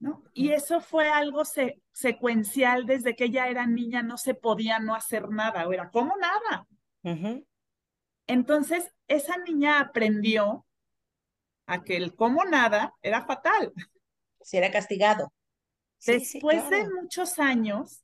[0.06, 0.24] ¿No?
[0.34, 4.94] Y eso fue algo se- secuencial desde que ella era niña, no se podía no
[4.94, 6.68] hacer nada, o era, ¿cómo nada?
[8.28, 10.66] Entonces, esa niña aprendió
[11.68, 13.74] a que el cómo nada era fatal.
[14.42, 15.32] Si era castigado.
[15.98, 18.04] Sí, sí, Después de muchos años,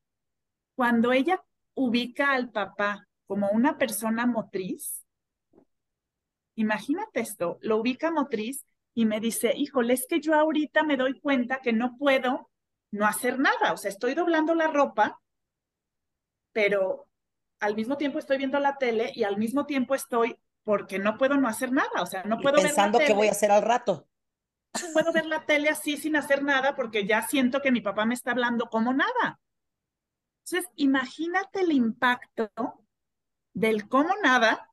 [0.76, 1.44] cuando ella
[1.76, 5.06] ubica al papá como una persona motriz,
[6.56, 11.20] imagínate esto, lo ubica motriz y me dice, híjole, es que yo ahorita me doy
[11.20, 12.50] cuenta que no puedo
[12.92, 15.22] no hacer nada, o sea, estoy doblando la ropa,
[16.52, 17.08] pero
[17.60, 21.38] al mismo tiempo estoy viendo la tele y al mismo tiempo estoy, porque no puedo
[21.38, 23.52] no hacer nada, o sea, no Y puedo ver la pensando qué voy a hacer
[23.52, 24.08] al rato.
[24.94, 28.14] puedo ver la tele así sin hacer nada porque ya siento que mi papá me
[28.14, 29.40] está hablando como nada.
[30.46, 32.50] Entonces, imagínate el impacto
[33.54, 34.71] del cómo nada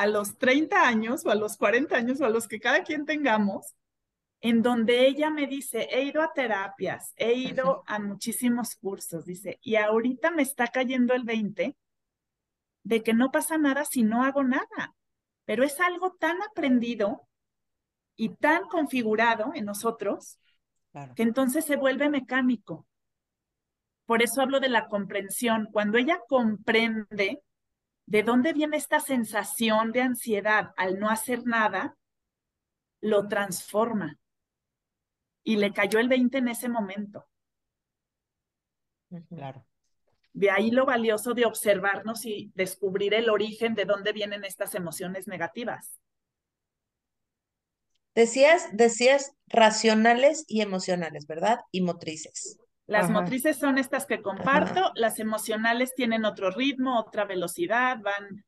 [0.00, 3.04] a los 30 años o a los 40 años o a los que cada quien
[3.04, 3.74] tengamos,
[4.40, 9.58] en donde ella me dice, he ido a terapias, he ido a muchísimos cursos, dice,
[9.60, 11.76] y ahorita me está cayendo el 20
[12.82, 14.94] de que no pasa nada si no hago nada,
[15.44, 17.28] pero es algo tan aprendido
[18.16, 20.38] y tan configurado en nosotros
[20.92, 21.14] Claro.
[21.14, 22.86] que entonces se vuelve mecánico.
[24.06, 25.68] Por eso hablo de la comprensión.
[25.70, 27.42] Cuando ella comprende
[28.10, 31.96] de dónde viene esta sensación de ansiedad al no hacer nada,
[33.00, 34.18] lo transforma.
[35.44, 37.28] Y le cayó el 20 en ese momento.
[39.28, 39.64] Claro.
[40.32, 45.28] De ahí lo valioso de observarnos y descubrir el origen de dónde vienen estas emociones
[45.28, 46.00] negativas.
[48.16, 51.60] Decías, decías racionales y emocionales, ¿verdad?
[51.70, 52.58] Y motrices.
[52.90, 53.12] Las Ajá.
[53.12, 58.44] motrices son estas que comparto, las emocionales tienen otro ritmo, otra velocidad, van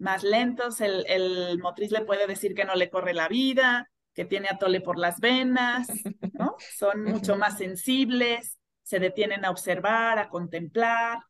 [0.00, 4.24] más lentos, el, el motriz le puede decir que no le corre la vida, que
[4.24, 5.86] tiene atole por las venas,
[6.32, 6.56] ¿no?
[6.76, 11.20] Son mucho más sensibles, se detienen a observar, a contemplar,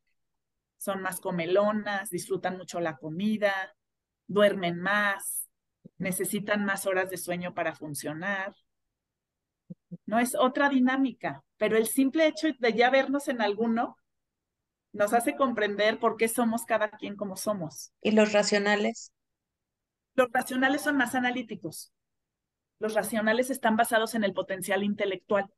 [0.78, 3.52] son más comelonas, disfrutan mucho la comida,
[4.26, 5.50] duermen más,
[5.98, 8.54] necesitan más horas de sueño para funcionar.
[10.07, 13.97] No es otra dinámica, pero el simple hecho de ya vernos en alguno
[14.92, 17.92] nos hace comprender por qué somos cada quien como somos.
[18.01, 19.12] ¿Y los racionales?
[20.14, 21.92] Los racionales son más analíticos.
[22.78, 25.53] Los racionales están basados en el potencial intelectual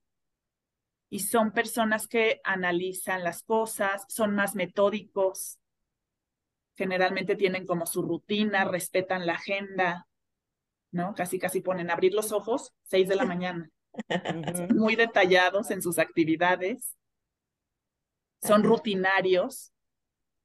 [1.10, 5.58] y son personas que analizan las cosas, son más metódicos,
[6.76, 10.08] generalmente tienen como su rutina, respetan la agenda,
[10.90, 11.14] ¿no?
[11.14, 13.70] Casi, casi ponen abrir los ojos, seis de la mañana.
[14.74, 16.96] Muy detallados en sus actividades,
[18.42, 19.72] son rutinarios,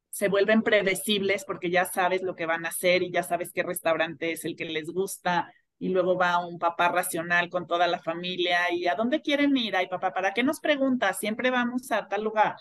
[0.09, 3.63] se vuelven predecibles porque ya sabes lo que van a hacer y ya sabes qué
[3.63, 7.97] restaurante es el que les gusta, y luego va un papá racional con toda la
[7.99, 11.17] familia y a dónde quieren ir, ay papá, ¿para qué nos preguntas?
[11.17, 12.55] Siempre vamos a tal lugar,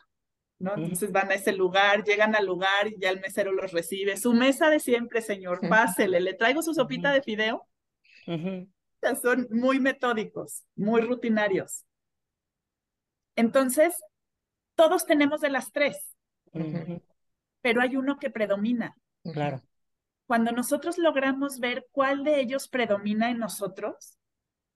[0.59, 0.75] ¿no?
[0.75, 4.17] Entonces van a ese lugar, llegan al lugar y ya el mesero los recibe.
[4.17, 7.67] Su mesa de siempre, señor, pásele, le traigo su sopita de fideo.
[9.23, 11.85] Son muy metódicos, muy rutinarios.
[13.37, 13.95] Entonces,
[14.75, 16.15] todos tenemos de las tres,
[17.61, 18.97] pero hay uno que predomina.
[19.23, 19.63] Claro
[20.31, 24.17] cuando nosotros logramos ver cuál de ellos predomina en nosotros,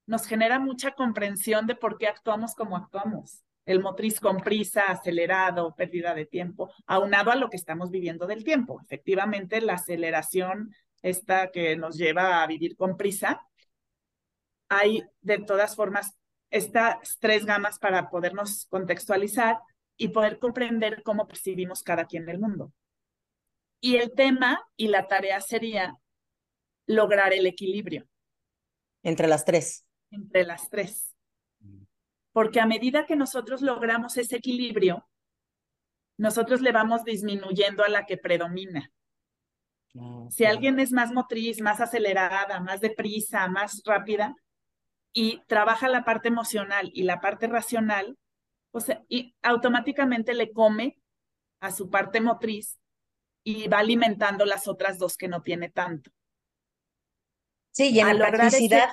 [0.04, 3.44] nos genera mucha comprensión de por qué actuamos como actuamos.
[3.64, 8.42] El motriz con prisa, acelerado, pérdida de tiempo, aunado a lo que estamos viviendo del
[8.42, 8.80] tiempo.
[8.82, 13.40] Efectivamente, la aceleración esta que nos lleva a vivir con prisa,
[14.78, 16.16] hay de todas formas
[16.50, 19.58] estas tres gamas para podernos contextualizar
[19.96, 22.72] y poder comprender cómo percibimos cada quien el mundo.
[23.80, 25.98] Y el tema y la tarea sería
[26.86, 28.06] lograr el equilibrio.
[29.02, 29.84] Entre las tres.
[30.10, 31.14] Entre las tres.
[32.32, 35.06] Porque a medida que nosotros logramos ese equilibrio,
[36.16, 38.90] nosotros le vamos disminuyendo a la que predomina.
[39.98, 44.34] Ah, si alguien es más motriz, más acelerada, más deprisa, más rápida,
[45.14, 48.18] y trabaja la parte emocional y la parte racional,
[48.72, 50.98] pues, y automáticamente le come
[51.60, 52.78] a su parte motriz
[53.44, 56.10] y va alimentando las otras dos que no tiene tanto.
[57.70, 58.90] Sí, y en la practicidad,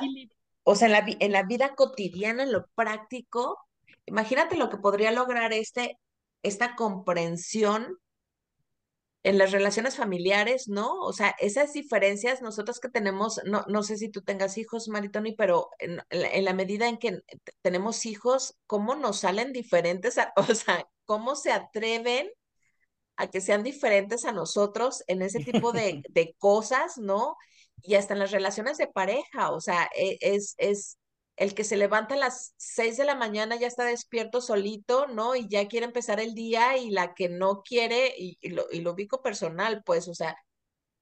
[0.64, 3.58] o sea, en la, en la vida cotidiana, en lo práctico,
[4.06, 5.98] imagínate lo que podría lograr este,
[6.44, 7.98] esta comprensión
[9.24, 10.94] en las relaciones familiares, ¿no?
[11.02, 15.34] O sea, esas diferencias, nosotros que tenemos, no, no sé si tú tengas hijos, Maritoni,
[15.36, 17.20] pero en, en la medida en que
[17.62, 20.18] tenemos hijos, ¿cómo nos salen diferentes?
[20.36, 22.30] O sea, ¿cómo se atreven
[23.18, 27.36] a que sean diferentes a nosotros en ese tipo de, de cosas, ¿no?
[27.84, 30.98] Y hasta en las relaciones de pareja, o sea, e, es, es
[31.36, 35.36] el que se levanta a las seis de la mañana ya está despierto solito, ¿no?
[35.36, 38.92] Y ya quiere empezar el día y la que no quiere, y, lo, y lo
[38.94, 40.36] ubico personal, pues, o sea,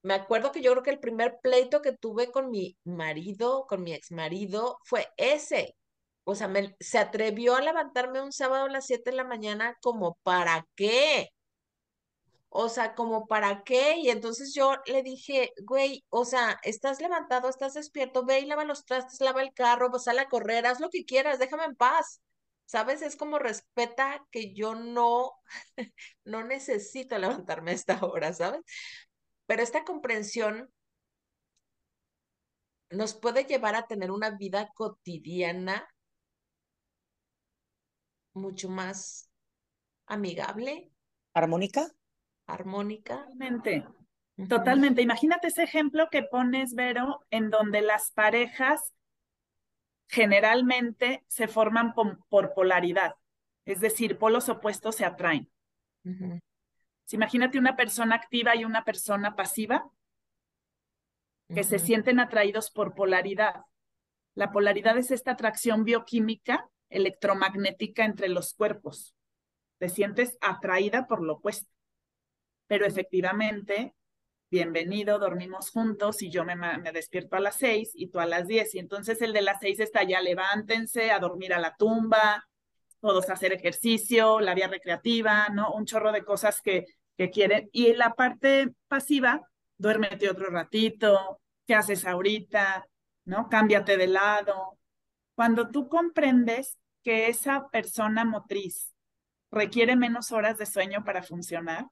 [0.04, 3.84] me acuerdo que yo creo que el primer pleito que tuve con mi marido, con
[3.84, 5.76] mi ex marido, fue ese.
[6.24, 9.78] O sea, me, se atrevió a levantarme un sábado a las siete de la mañana
[9.82, 11.30] como, ¿para qué?
[12.50, 13.98] O sea, como para qué?
[14.00, 18.66] Y entonces yo le dije, güey, o sea, estás levantado, estás despierto, ve y lava
[18.66, 21.76] los trastes, lava el carro, vas a la correr, haz lo que quieras, déjame en
[21.76, 22.22] paz.
[22.66, 23.02] ¿Sabes?
[23.02, 25.32] Es como respeta que yo no,
[26.26, 28.62] no necesito levantarme a esta hora, ¿sabes?
[29.48, 30.72] Pero esta comprensión
[32.92, 35.88] nos puede llevar a tener una vida cotidiana
[38.34, 39.30] mucho más
[40.08, 40.92] amigable.
[41.34, 41.92] ¿Armónica?
[42.50, 43.18] Armónica.
[43.18, 43.86] Totalmente.
[44.48, 45.02] Totalmente.
[45.02, 48.94] Imagínate ese ejemplo que pones, Vero, en donde las parejas
[50.08, 53.16] generalmente se forman por, polaridad,
[53.66, 55.52] es decir, polos opuestos se atraen.
[57.12, 59.92] imagínate una persona activa y una persona pasiva
[61.54, 63.64] que se sienten atraídos por polaridad.
[64.36, 69.16] La polaridad es esta atracción bioquímica electromagnética entre los cuerpos.
[69.80, 71.70] Te sientes atraída por lo opuesto
[72.70, 73.96] pero efectivamente,
[74.52, 78.48] bienvenido, dormimos juntos y yo me, me, despierto a las seis y tú a las
[78.48, 78.76] diez.
[78.76, 82.48] Y entonces el de las seis está ya levántense a dormir a la tumba,
[83.02, 85.72] todos a hacer ejercicio, la vía recreativa, ¿no?
[85.72, 86.86] Un chorro de cosas que,
[87.18, 87.70] que quieren.
[87.72, 89.42] Y la parte pasiva,
[89.76, 92.86] duérmete otro ratito, ¿qué haces ahorita?
[93.26, 93.50] ¿No?
[93.50, 94.78] Cámbiate de lado.
[95.34, 98.94] Cuando tú comprendes que esa persona motriz
[99.50, 101.88] requiere menos horas de sueño para funcionar,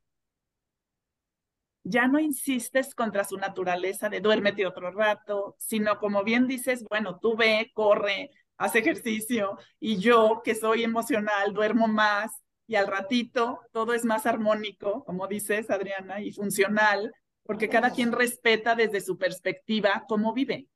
[1.89, 7.19] ya no insistes contra su naturaleza de duérmete otro rato, sino como bien dices, bueno,
[7.19, 12.31] tú ve, corre, haz ejercicio y yo que soy emocional duermo más
[12.67, 17.13] y al ratito todo es más armónico, como dices Adriana, y funcional,
[17.43, 20.67] porque cada quien respeta desde su perspectiva cómo vive.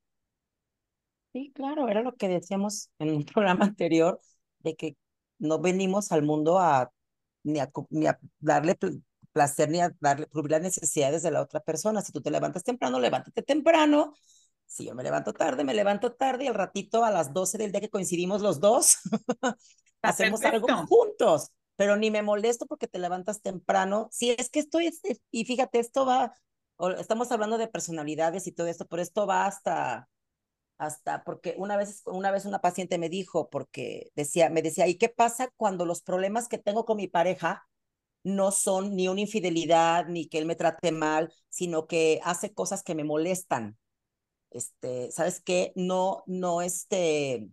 [1.34, 4.20] Sí, claro, era lo que decíamos en un programa anterior,
[4.60, 4.96] de que
[5.40, 6.92] no venimos al mundo a
[7.44, 8.76] ni a, ni a darle
[9.32, 12.02] placer ni a darle cubrir las necesidades de la otra persona.
[12.02, 14.14] Si tú te levantas temprano, levántate temprano.
[14.66, 17.72] Si yo me levanto tarde, me levanto tarde y al ratito a las 12 del
[17.72, 18.98] día que coincidimos los dos,
[20.02, 21.50] hacemos algo juntos.
[21.76, 24.08] Pero ni me molesto porque te levantas temprano.
[24.12, 24.92] Si es que estoy,
[25.32, 26.34] y fíjate, esto va,
[26.98, 30.08] estamos hablando de personalidades y todo esto, pero esto va hasta
[30.82, 34.96] hasta porque una vez, una vez una paciente me dijo, porque decía, me decía, ¿y
[34.96, 37.68] qué pasa cuando los problemas que tengo con mi pareja
[38.24, 42.84] no son ni una infidelidad, ni que él me trate mal, sino que hace cosas
[42.84, 43.78] que me molestan?
[44.52, 45.74] Este, ¿sabes qué?
[45.76, 47.50] No, no, este,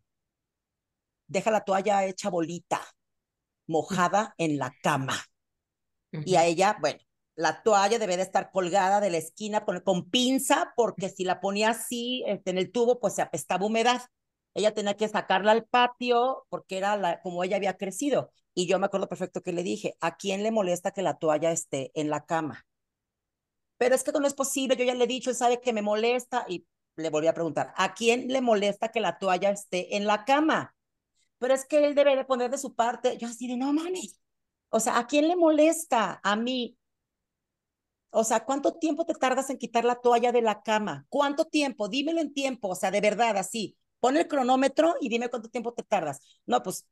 [1.26, 2.80] deja la toalla hecha bolita,
[3.66, 5.14] mojada en la cama.
[6.24, 6.98] Y a ella, bueno,
[7.36, 11.40] la toalla debe de estar colgada de la esquina con, con pinza, porque si la
[11.40, 14.02] ponía así este, en el tubo, pues se apestaba humedad.
[14.54, 18.32] Ella tenía que sacarla al patio porque era la, como ella había crecido.
[18.58, 21.52] Y yo me acuerdo perfecto que le dije, ¿a quién le molesta que la toalla
[21.52, 22.66] esté en la cama?
[23.76, 25.80] Pero es que no es posible, yo ya le he dicho, él sabe que me
[25.80, 30.06] molesta y le volví a preguntar, ¿a quién le molesta que la toalla esté en
[30.06, 30.74] la cama?
[31.38, 33.16] Pero es que él debe de poner de su parte.
[33.16, 34.18] Yo así de, no mames.
[34.70, 36.18] O sea, ¿a quién le molesta?
[36.24, 36.76] A mí.
[38.10, 41.06] O sea, ¿cuánto tiempo te tardas en quitar la toalla de la cama?
[41.08, 41.88] ¿Cuánto tiempo?
[41.88, 43.76] Dímelo en tiempo, o sea, de verdad, así.
[44.00, 46.20] Pon el cronómetro y dime cuánto tiempo te tardas.
[46.44, 46.88] No, pues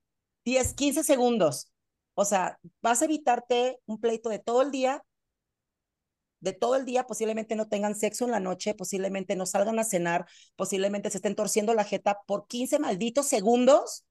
[0.47, 1.73] 10, 15 segundos.
[2.15, 5.05] O sea, vas a evitarte un pleito de todo el día,
[6.41, 9.85] de todo el día, posiblemente no tengan sexo en la noche, posiblemente no salgan a
[9.85, 14.07] cenar, posiblemente se estén torciendo la jeta por 15 malditos segundos.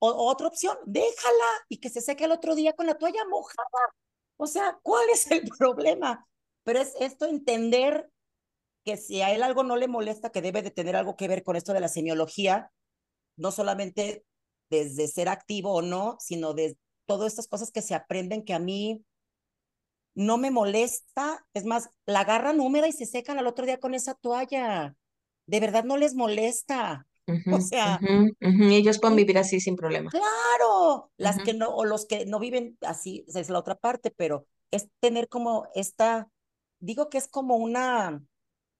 [0.00, 3.94] O, otra opción, déjala y que se seque el otro día con la toalla mojada.
[4.36, 6.26] O sea, ¿cuál es el problema?
[6.64, 8.10] Pero es esto entender
[8.84, 11.44] que si a él algo no le molesta, que debe de tener algo que ver
[11.44, 12.72] con esto de la semiología,
[13.36, 14.24] no solamente
[14.70, 18.58] desde ser activo o no, sino de todas estas cosas que se aprenden que a
[18.58, 19.04] mí
[20.14, 21.46] no me molesta.
[21.54, 24.96] Es más, la agarran húmeda y se secan al otro día con esa toalla.
[25.46, 27.08] De verdad no les molesta
[27.52, 28.00] o sea,
[28.40, 30.10] ellos pueden vivir así sin problema.
[30.10, 34.46] Claro, las que no, o los que no viven así, es la otra parte, pero
[34.70, 36.28] es tener como esta,
[36.80, 38.22] digo que es como una,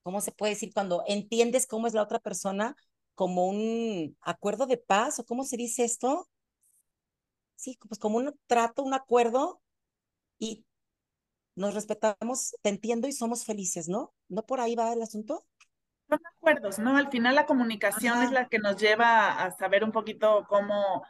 [0.02, 0.72] ¿cómo se puede decir?
[0.72, 2.74] Cuando entiendes cómo es la otra persona,
[3.18, 6.28] como un acuerdo de paz, o cómo se dice esto.
[7.56, 9.60] Sí, pues como un trato, un acuerdo,
[10.38, 10.64] y
[11.56, 14.14] nos respetamos, te entiendo y somos felices, ¿no?
[14.28, 15.44] ¿No por ahí va el asunto?
[16.08, 16.96] Son acuerdos, ¿no?
[16.96, 21.02] Al final la comunicación es la que nos lleva a saber un poquito cómo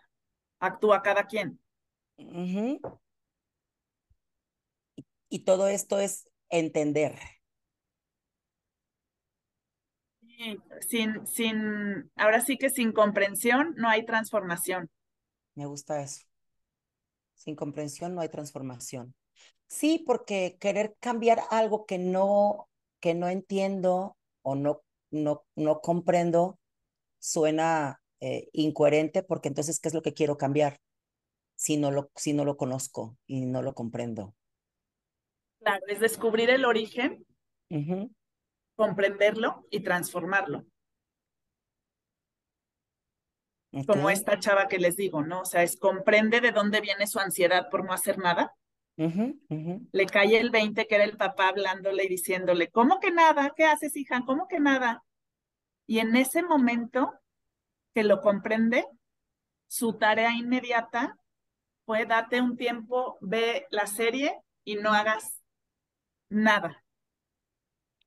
[0.61, 1.61] actúa cada quien.
[5.29, 7.19] y, todo esto es entender.
[10.81, 14.91] Sin, sin, ahora sí que sin comprensión no hay transformación.
[15.55, 16.25] Me gusta eso.
[17.35, 19.15] Sin comprensión no hay transformación.
[19.67, 22.69] Sí, porque querer cambiar algo que no,
[23.01, 26.59] que no entiendo o no no, no comprendo,
[27.19, 30.81] suena eh, incoherente porque entonces, ¿qué es lo que quiero cambiar?
[31.55, 34.35] Si no, lo, si no lo conozco y no lo comprendo.
[35.61, 37.25] Claro, es descubrir el origen,
[38.79, 40.65] comprenderlo y transformarlo.
[43.89, 45.41] Como esta chava que les digo, ¿no?
[45.41, 48.55] O sea, es comprende de dónde viene su ansiedad por no hacer nada.
[48.97, 53.53] Le cae el 20 que era el papá hablándole y diciéndole, ¿cómo que nada?
[53.57, 54.23] ¿Qué haces, hija?
[54.25, 55.05] ¿Cómo que nada?
[55.89, 57.13] Y en ese momento
[57.95, 58.87] que lo comprende,
[59.67, 61.19] su tarea inmediata
[61.85, 65.43] fue darte un tiempo, ve la serie y no hagas
[66.29, 66.85] nada.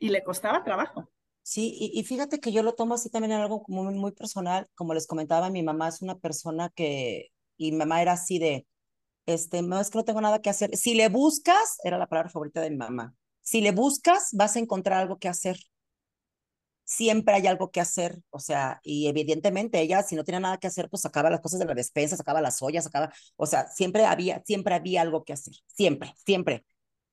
[0.01, 1.07] Y le costaba trabajo.
[1.43, 4.67] Sí, y, fíjate que yo lo tomo así también en algo como muy personal.
[4.73, 8.67] Como les comentaba, mi mamá es una persona que, y mi mamá era así de,
[9.27, 10.75] este, no es que no tengo nada que hacer.
[10.75, 14.59] Si le buscas, era la palabra favorita de mi mamá, si le buscas, vas a
[14.59, 15.57] encontrar algo que hacer.
[16.83, 20.67] Siempre hay algo que hacer, o sea, y evidentemente ella, si no tiene nada que
[20.67, 24.03] hacer, pues sacaba las cosas de la despensa, sacaba las ollas, sacaba, o sea, siempre
[24.05, 26.65] había, siempre había algo que hacer, siempre, siempre.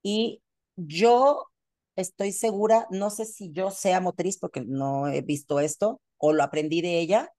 [0.02, 0.42] Y
[0.76, 1.50] yo
[1.98, 6.44] estoy segura, no sé si yo sea motriz porque no he visto esto o lo
[6.44, 7.32] aprendí de ella,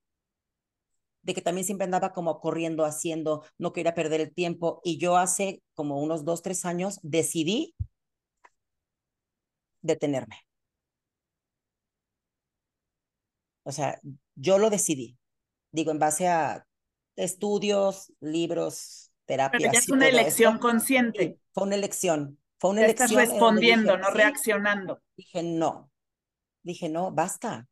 [1.21, 4.81] de que también siempre andaba como corriendo, haciendo, no quería perder el tiempo.
[4.83, 7.73] Y yo hace como unos dos, tres años decidí
[9.81, 10.45] detenerme.
[13.63, 13.99] O sea,
[14.35, 15.17] yo lo decidí.
[15.71, 16.65] Digo, en base a
[17.15, 19.61] estudios, libros, terapias.
[19.61, 21.39] Pero ya es una elección consciente.
[21.53, 22.39] fue una elección.
[22.59, 23.09] Fue una elección.
[23.09, 25.01] Estás respondiendo, no reaccionando.
[25.17, 25.91] Dije, no.
[26.61, 27.67] Dije, no, basta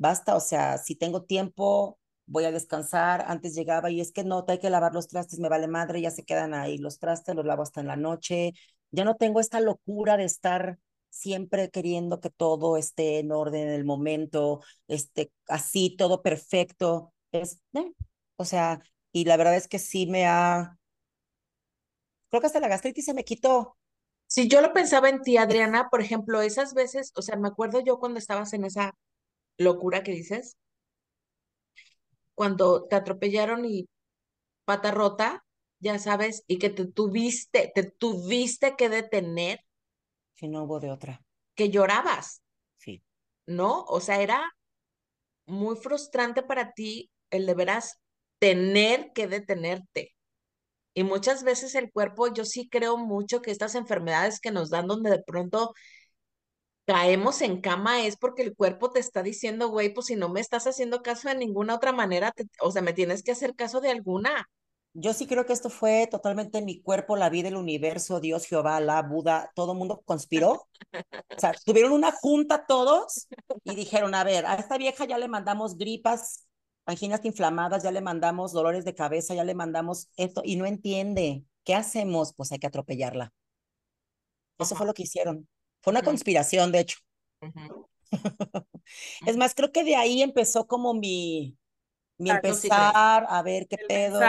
[0.00, 4.44] basta, o sea, si tengo tiempo, voy a descansar, antes llegaba y es que no,
[4.44, 7.34] te hay que lavar los trastes, me vale madre, ya se quedan ahí los trastes,
[7.34, 8.54] los lavo hasta en la noche,
[8.90, 10.78] ya no tengo esta locura de estar
[11.10, 17.60] siempre queriendo que todo esté en orden en el momento, este, así, todo perfecto, es,
[17.74, 17.92] eh,
[18.36, 18.80] o sea,
[19.12, 20.78] y la verdad es que sí me ha,
[22.30, 23.76] creo que hasta la gastritis se me quitó.
[24.30, 27.80] Si yo lo pensaba en ti, Adriana, por ejemplo, esas veces, o sea, me acuerdo
[27.80, 28.96] yo cuando estabas en esa
[29.58, 30.56] locura que dices,
[32.36, 33.88] cuando te atropellaron y
[34.64, 35.44] pata rota,
[35.80, 39.64] ya sabes, y que te tuviste, te tuviste que detener.
[40.34, 41.24] Si no hubo de otra.
[41.56, 42.40] Que llorabas.
[42.76, 43.02] Sí.
[43.46, 43.82] ¿No?
[43.88, 44.48] O sea, era
[45.46, 48.00] muy frustrante para ti el de veras
[48.38, 50.14] tener que detenerte.
[50.94, 54.86] Y muchas veces el cuerpo, yo sí creo mucho que estas enfermedades que nos dan
[54.86, 55.72] donde de pronto
[56.84, 60.40] caemos en cama es porque el cuerpo te está diciendo, güey, pues si no me
[60.40, 63.90] estás haciendo caso de ninguna otra manera, o sea, me tienes que hacer caso de
[63.90, 64.48] alguna.
[64.92, 68.80] Yo sí creo que esto fue totalmente mi cuerpo, la vida, el universo, Dios, Jehová,
[68.80, 70.66] la Buda, todo el mundo conspiró.
[70.92, 73.28] O sea, tuvieron una junta todos
[73.62, 76.48] y dijeron, a ver, a esta vieja ya le mandamos gripas,
[76.90, 81.44] anginas inflamadas, ya le mandamos dolores de cabeza, ya le mandamos esto y no entiende.
[81.64, 82.34] ¿Qué hacemos?
[82.34, 83.32] Pues hay que atropellarla.
[84.58, 85.48] Eso fue lo que hicieron.
[85.82, 86.98] Fue una conspiración, de hecho.
[89.26, 91.56] es más, creo que de ahí empezó como mi,
[92.18, 94.20] mi empezar a ver qué pedo,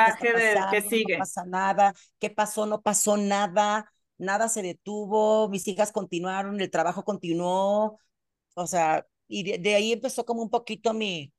[0.72, 1.16] qué sigue.
[1.16, 6.72] no pasa nada, qué pasó, no pasó nada, nada se detuvo, mis hijas continuaron, el
[6.72, 8.00] trabajo continuó,
[8.54, 11.34] o sea, y de, ahí empezó como un poquito mi,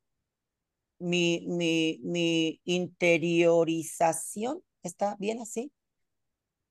[1.02, 5.72] mi, mi, mi interiorización, ¿está bien así?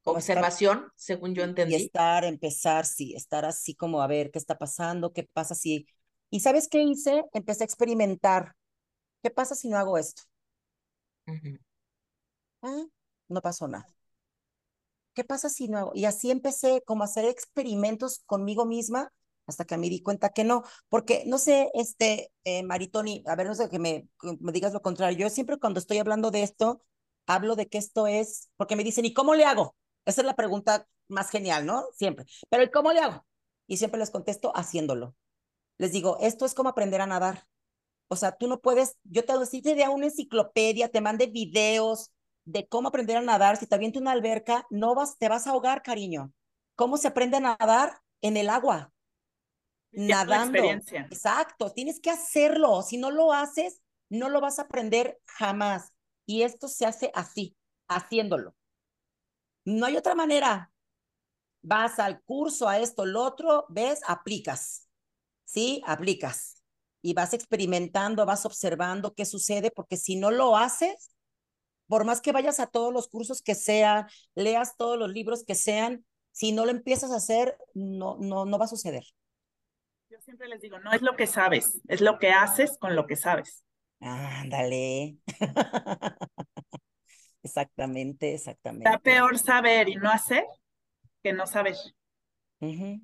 [0.04, 1.74] Observación, según yo entendí.
[1.74, 5.86] Y estar, empezar, sí, estar así como a ver qué está pasando, qué pasa si...
[6.30, 7.24] ¿Y sabes qué hice?
[7.34, 8.56] Empecé a experimentar.
[9.24, 10.24] ¿Qué pasa si no hago esto?
[12.64, 12.86] Ah,
[13.30, 13.86] no pasó nada.
[15.14, 15.92] ¿Qué pasa si no hago?
[15.96, 19.12] Y así empecé como a hacer experimentos conmigo misma
[19.52, 23.48] hasta que me di cuenta que no, porque no sé, este, eh, Maritoni, a ver,
[23.48, 24.08] no sé que me,
[24.52, 25.18] digas lo contrario.
[25.18, 26.84] Yo siempre cuando estoy hablando de esto,
[27.28, 29.76] hablo de que esto es, porque me dicen, ¿y cómo le hago?
[30.06, 31.86] Esa es la pregunta más genial, ¿no?
[31.94, 32.26] Siempre.
[32.50, 33.26] Pero ¿y cómo le hago?
[33.68, 35.16] Y siempre les contesto haciéndolo.
[35.78, 37.48] Les digo, esto es como aprender a nadar.
[38.08, 42.12] O sea, tú no puedes, yo te doy te una enciclopedia, te mande videos
[42.46, 43.58] de cómo aprender a nadar.
[43.58, 46.34] Si te aviento una alberca, no vas, te vas a ahogar, cariño.
[46.76, 48.02] ¿Cómo se aprende a nadar?
[48.22, 48.92] En el agua.
[49.92, 50.64] Nadando.
[50.64, 52.82] Exacto, tienes que hacerlo.
[52.82, 55.94] Si no lo haces, no lo vas a aprender jamás.
[56.26, 57.56] Y esto se hace así,
[57.88, 58.56] haciéndolo.
[59.66, 60.72] No hay otra manera.
[61.62, 64.88] Vas al curso, a esto, lo otro, ves, aplicas.
[65.46, 65.82] ¿Sí?
[65.86, 66.62] Aplicas.
[67.02, 71.12] Y vas experimentando, vas observando qué sucede, porque si no lo haces,
[71.88, 75.56] por más que vayas a todos los cursos que sean, leas todos los libros que
[75.56, 79.04] sean, si no lo empiezas a hacer, no, no, no va a suceder.
[80.32, 83.18] Siempre les digo, no es lo que sabes, es lo que haces con lo que
[83.18, 83.66] sabes.
[84.00, 85.18] Ándale.
[87.44, 88.88] Exactamente, exactamente.
[88.88, 90.46] Está peor saber y no hacer
[91.22, 91.76] que no saber.
[92.62, 93.02] Y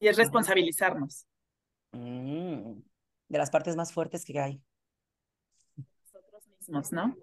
[0.00, 1.26] es responsabilizarnos.
[1.92, 2.72] Mm,
[3.28, 4.60] de las partes más fuertes que hay.
[5.76, 7.16] Nosotros mismos, ¿no?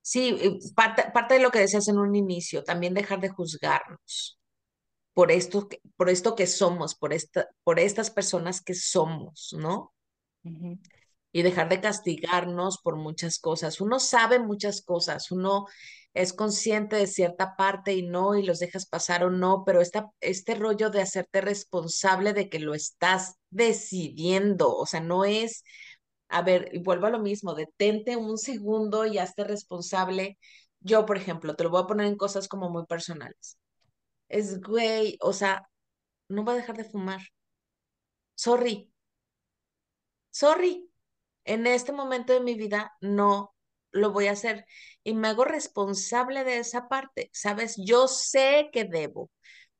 [0.00, 4.38] Sí, parte, parte de lo que decías en un inicio, también dejar de juzgarnos
[5.18, 9.92] por esto, por esto que somos, por, esta, por estas personas que somos, ¿no?
[11.32, 13.80] y dejar de castigarnos por muchas cosas.
[13.80, 15.66] Uno sabe muchas cosas, uno
[16.14, 20.08] es consciente de cierta parte y no, y los dejas pasar o no, pero esta,
[20.20, 25.64] este rollo de hacerte responsable de que lo estás decidiendo, o sea, no es,
[26.28, 30.38] a ver, y vuelvo a lo mismo, detente un segundo y hazte responsable.
[30.78, 33.58] Yo, por ejemplo, te lo voy a poner en cosas como muy personales.
[34.28, 35.68] Es, güey, o sea,
[36.28, 37.20] no voy a dejar de fumar.
[38.44, 38.88] Sorry.
[40.30, 40.88] Sorry,
[41.44, 43.54] en este momento de mi vida no
[43.92, 44.66] lo voy a hacer
[45.04, 47.76] y me hago responsable de esa parte, ¿sabes?
[47.78, 49.30] Yo sé que debo,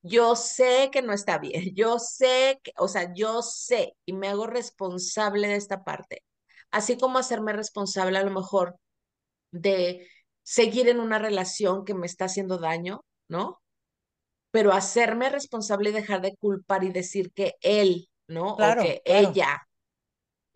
[0.02, 4.28] yo sé que no está bien, yo sé que, o sea, yo sé y me
[4.28, 6.24] hago responsable de esta parte,
[6.70, 8.78] así como hacerme responsable a lo mejor
[9.52, 10.08] de
[10.42, 13.60] seguir en una relación que me está haciendo daño, ¿no?
[14.50, 18.54] Pero hacerme responsable y dejar de culpar y decir que él, ¿no?
[18.54, 19.68] o que ella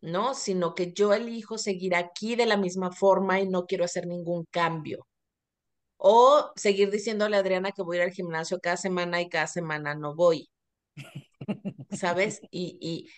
[0.03, 0.35] ¿no?
[0.35, 4.45] Sino que yo elijo seguir aquí de la misma forma y no quiero hacer ningún
[4.51, 5.07] cambio.
[5.97, 9.47] O seguir diciéndole a Adriana que voy a ir al gimnasio cada semana y cada
[9.47, 10.51] semana no voy.
[11.91, 12.41] ¿Sabes?
[12.51, 13.09] Y,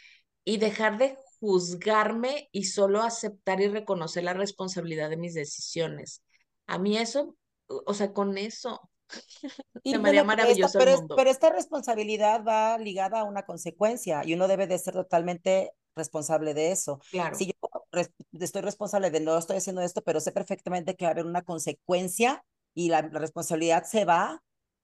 [0.44, 6.22] y dejar de juzgarme y solo aceptar y reconocer la responsabilidad de mis decisiones.
[6.66, 8.90] A mí eso, o sea, con eso
[9.84, 11.16] se me haría maravilloso pero, el mundo.
[11.16, 16.54] pero esta responsabilidad va ligada a una consecuencia y uno debe de ser totalmente responsable
[16.54, 17.00] de eso.
[17.10, 17.36] Claro.
[17.36, 17.52] Si yo
[18.40, 21.42] estoy responsable de no estoy haciendo esto, pero sé perfectamente que va a haber una
[21.42, 22.44] consecuencia
[22.74, 24.42] y la, la responsabilidad se va,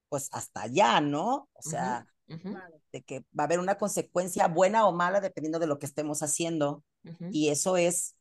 [0.09, 1.49] pues hasta allá, ¿no?
[1.53, 2.83] O sea, uh -huh, uh -huh.
[2.93, 6.22] de que va a haber una consecuencia buena o mala dependiendo de lo que estemos
[6.22, 6.85] haciendo.
[7.05, 7.28] Uh -huh.
[7.33, 8.16] Y eso es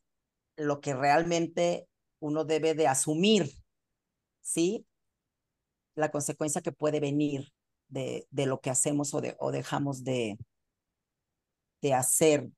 [0.56, 1.88] lo que realmente
[2.20, 3.50] uno debe de asumir,
[4.40, 4.86] ¿sí?
[5.94, 7.52] La consecuencia que puede venir
[7.88, 10.38] de, de lo que hacemos o, de, o dejamos de,
[11.82, 12.50] de hacer.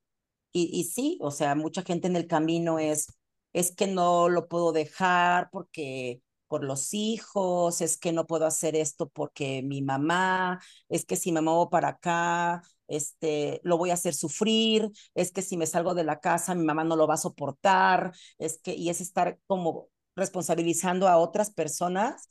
[0.53, 3.09] Y, y sí, o sea, mucha gente en el camino es,
[3.53, 8.76] es que no lo puedo dejar porque por los hijos, es que no puedo hacer
[8.76, 13.95] esto porque mi mamá, es que si me muevo para acá, este, lo voy a
[13.95, 17.14] hacer sufrir, es que si me salgo de la casa, mi mamá no lo va
[17.14, 22.28] a soportar, es que, y es estar como responsabilizando a otras personas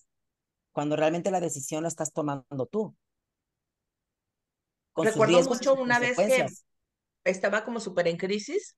[0.72, 2.96] cuando realmente la decisión la estás tomando tú.
[4.94, 6.48] Con Recuerdo mucho una vez que
[7.24, 8.76] estaba como súper en crisis,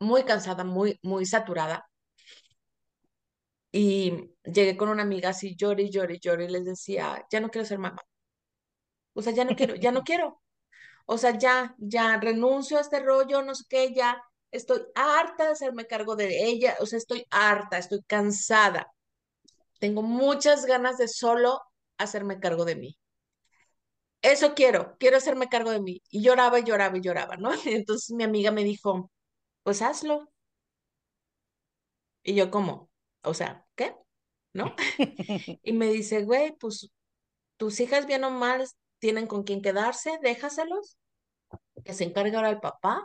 [0.00, 1.88] muy cansada, muy, muy saturada.
[3.70, 7.66] Y llegué con una amiga así, lloré, lloré, lloré, y les decía, ya no quiero
[7.66, 8.02] ser mamá.
[9.14, 10.40] O sea, ya no quiero, ya no quiero.
[11.06, 15.52] O sea, ya, ya renuncio a este rollo, no sé qué, ya estoy harta de
[15.52, 16.76] hacerme cargo de ella.
[16.80, 18.93] O sea, estoy harta, estoy cansada.
[19.78, 21.60] Tengo muchas ganas de solo
[21.98, 22.98] hacerme cargo de mí.
[24.22, 26.02] Eso quiero, quiero hacerme cargo de mí.
[26.08, 27.50] Y lloraba y lloraba y lloraba, ¿no?
[27.66, 29.10] Entonces mi amiga me dijo,
[29.62, 30.28] pues hazlo.
[32.22, 32.90] Y yo como,
[33.22, 33.94] o sea, ¿qué?
[34.54, 34.74] ¿No?
[35.62, 36.90] y me dice, güey, pues
[37.58, 38.66] tus hijas bien o mal
[38.98, 40.98] tienen con quién quedarse, déjaselos,
[41.84, 43.04] que se encargue ahora el papá,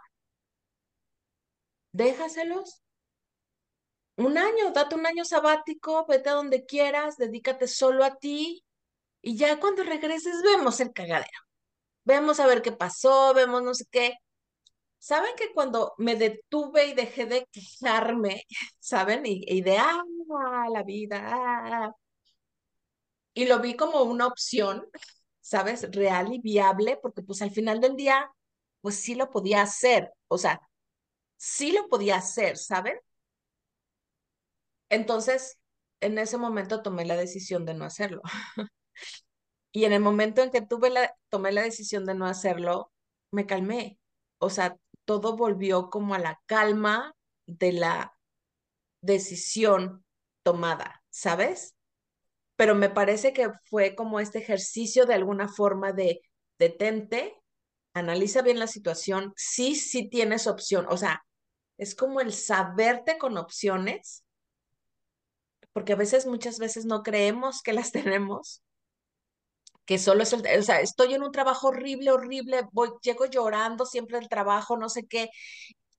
[1.91, 2.81] déjaselos.
[4.19, 8.65] Un año, date un año sabático, vete a donde quieras, dedícate solo a ti
[9.21, 11.39] y ya cuando regreses vemos el cagadero.
[12.05, 14.15] Vemos a ver qué pasó, vemos no sé qué.
[14.99, 18.45] ¿Saben que cuando me detuve y dejé de quejarme,
[18.79, 19.23] ¿saben?
[19.25, 20.03] Y, de, ah,
[20.71, 21.91] la vida, ah,
[23.33, 24.85] y lo vi como una opción,
[25.41, 25.87] ¿sabes?
[25.91, 28.29] Real y viable, porque pues al final del día,
[28.81, 30.59] pues sí lo podía hacer, o sea,
[31.37, 32.99] sí lo podía hacer, ¿saben?
[34.89, 35.59] Entonces,
[36.01, 38.21] en ese momento tomé la decisión de no hacerlo.
[39.71, 42.91] y en el momento en que tuve la, tomé la decisión de no hacerlo,
[43.31, 43.99] me calmé.
[44.39, 47.15] O sea, todo volvió como a la calma
[47.45, 48.17] de la
[49.01, 50.05] decisión
[50.43, 51.75] tomada, ¿sabes?
[52.55, 56.21] Pero me parece que fue como este ejercicio de alguna forma de
[56.57, 57.35] detente,
[57.93, 61.23] analiza bien la situación, sí, sí tienes opción, o sea,
[61.77, 64.25] es como el saberte con opciones,
[65.73, 68.63] porque a veces, muchas veces no creemos que las tenemos,
[69.85, 73.85] que solo es el, o sea, estoy en un trabajo horrible, horrible, voy, llego llorando
[73.85, 75.29] siempre del trabajo, no sé qué,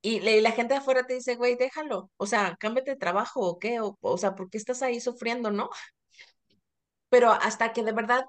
[0.03, 3.41] y, y la gente de afuera te dice, güey, déjalo, o sea, cámbiate de trabajo
[3.41, 5.71] o qué, o, o sea, ¿por qué estás ahí sufriendo, no?
[7.09, 8.25] Pero hasta que de verdad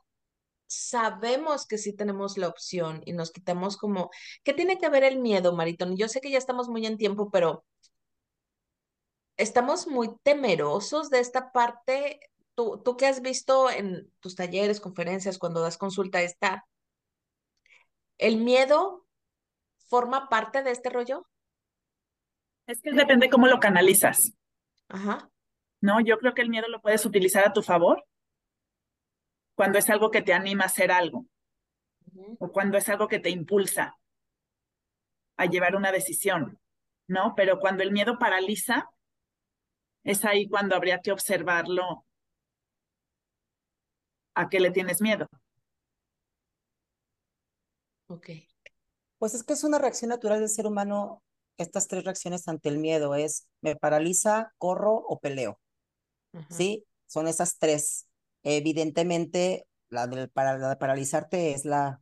[0.68, 4.10] sabemos que sí tenemos la opción y nos quitamos como,
[4.44, 5.98] ¿qué tiene que ver el miedo, Maritón?
[5.98, 7.66] Yo sé que ya estamos muy en tiempo, pero
[9.42, 12.20] estamos muy temerosos de esta parte.
[12.56, 16.68] Tú, tú que has visto en tus talleres, conferencias, cuando das consulta, esta,
[18.18, 19.06] ¿el miedo
[19.88, 21.28] forma parte de este rollo?
[22.68, 24.34] Es que depende cómo lo canalizas.
[24.88, 25.30] Ajá.
[25.82, 28.06] No, yo creo que el miedo lo puedes utilizar a tu favor
[29.56, 32.38] cuando es algo que te anima a hacer algo uh -huh.
[32.40, 33.98] o cuando es algo que te impulsa
[35.38, 36.60] a llevar una decisión,
[37.08, 37.34] ¿no?
[37.36, 38.90] Pero cuando el miedo paraliza,
[40.04, 42.06] es ahí cuando habría que observarlo
[44.36, 45.28] a qué le tienes miedo.
[48.08, 48.30] Ok.
[49.18, 51.22] Pues es que es una reacción natural del ser humano,
[51.58, 55.60] estas tres reacciones ante el miedo, es me paraliza, corro o peleo.
[56.34, 56.46] Uh -huh.
[56.50, 56.86] ¿Sí?
[57.08, 58.08] Son esas tres
[58.44, 62.02] evidentemente la de, para, la de paralizarte es la,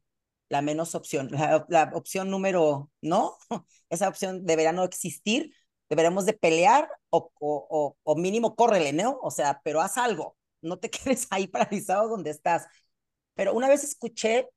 [0.50, 1.30] la menos opción.
[1.32, 3.38] La, la, opción número no,
[3.90, 5.54] esa opción deberá no existir,
[5.90, 9.20] deberemos de pelear o, o, o, mínimo córrele, ¿no?
[9.22, 12.68] O sea, pero haz algo, no te quedes ahí paralizado donde estás.
[13.36, 14.50] Pero una vez escuché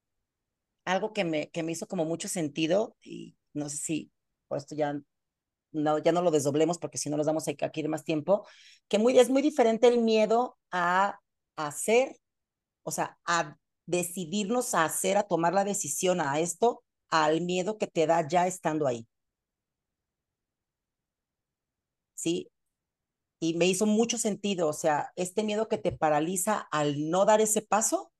[0.85, 4.12] algo que me, que me hizo como mucho sentido y no sé si
[4.49, 5.01] por esto ya
[5.72, 8.47] no, ya no lo desdoblemos porque si no nos damos aquí más tiempo,
[8.89, 11.20] que muy, es muy diferente el miedo a
[11.57, 12.16] hacer,
[12.83, 13.57] o sea, a
[13.87, 18.47] decidirnos a hacer, a tomar la decisión a esto, al miedo que te da ya
[18.47, 19.07] estando ahí.
[22.14, 22.50] ¿Sí?
[23.40, 27.40] Y me hizo mucho sentido, o sea, este miedo que te paraliza al no dar
[27.40, 28.12] ese paso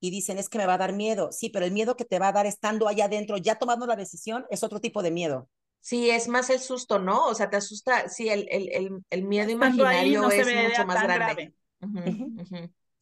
[0.00, 1.30] y dicen, es que me va a dar miedo.
[1.30, 3.94] Sí, pero el miedo que te va a dar estando allá adentro, ya tomando la
[3.94, 5.48] decisión, es otro tipo de miedo.
[5.80, 7.26] Sí, es más el susto, ¿no?
[7.26, 11.54] O sea, te asusta, sí, el, el, el, el miedo imaginario es mucho más grande.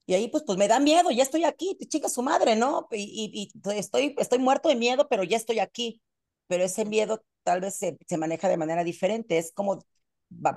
[0.07, 2.89] Y ahí pues, pues me da miedo, ya estoy aquí, chica su madre, ¿no?
[2.91, 6.03] Y, y, y, estoy, estoy muerto de miedo, pero ya estoy aquí.
[6.51, 9.81] Pero ese miedo tal vez se, se maneja de manera diferente, es como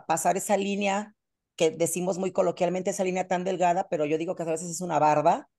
[0.07, 1.15] pasar esa línea
[1.55, 4.81] que decimos muy coloquialmente, esa línea tan delgada, pero yo digo que a veces es
[4.81, 5.49] una barda,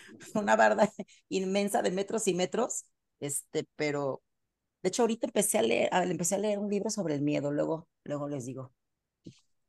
[0.34, 0.88] una barda
[1.28, 2.84] inmensa de metros y metros,
[3.20, 4.22] este, pero
[4.82, 7.88] de hecho ahorita empecé a leer, empecé a leer un libro sobre el miedo, luego,
[8.04, 8.72] luego les digo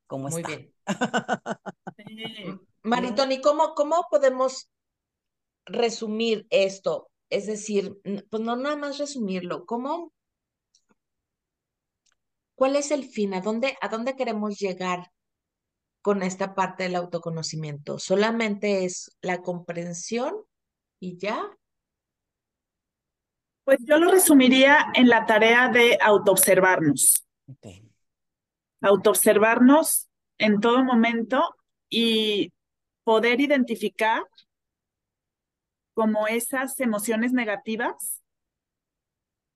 [0.08, 0.50] cómo Muy está.
[0.50, 0.74] bien.
[2.84, 4.70] Maritoni, ¿cómo, ¿cómo podemos
[5.66, 7.10] resumir esto?
[7.30, 8.00] Es decir,
[8.30, 10.14] pues no nada más resumirlo, ¿cómo?
[12.56, 13.34] ¿Cuál es el fin?
[13.34, 15.12] ¿A dónde, a dónde queremos llegar
[16.02, 18.00] con esta parte del autoconocimiento?
[18.00, 20.36] ¿Solamente es la comprensión
[21.00, 21.50] y ya?
[23.64, 27.26] Pues yo lo resumiría en la tarea de autoobservarnos.
[27.48, 27.88] Okay.
[28.82, 30.10] Autoobservarnos
[30.40, 31.56] en todo momento
[31.88, 32.52] y
[33.04, 34.24] poder identificar
[36.00, 38.24] como esas emociones negativas,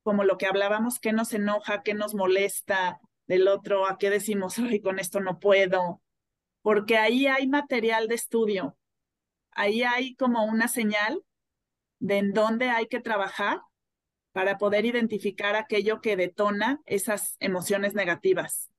[0.03, 4.59] como lo que hablábamos, que nos enoja, que nos molesta del otro, a qué decimos,
[4.59, 6.01] ay, con esto no puedo,
[6.61, 8.77] porque ahí hay material de estudio,
[9.51, 11.23] ahí hay como una señal
[11.99, 13.61] de en dónde hay que trabajar
[14.33, 18.69] para poder identificar aquello que detona esas emociones negativas.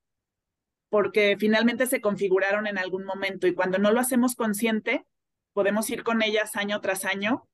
[0.90, 5.06] Porque finalmente se configuraron en algún momento y cuando no lo hacemos consciente,
[5.54, 7.48] podemos ir con ellas año tras año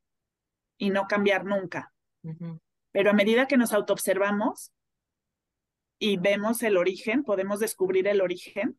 [0.81, 1.93] y no cambiar nunca.
[2.23, 2.61] Uh -huh.
[2.91, 4.73] Pero a medida que nos autoobservamos
[6.01, 8.79] y vemos el origen, podemos descubrir el origen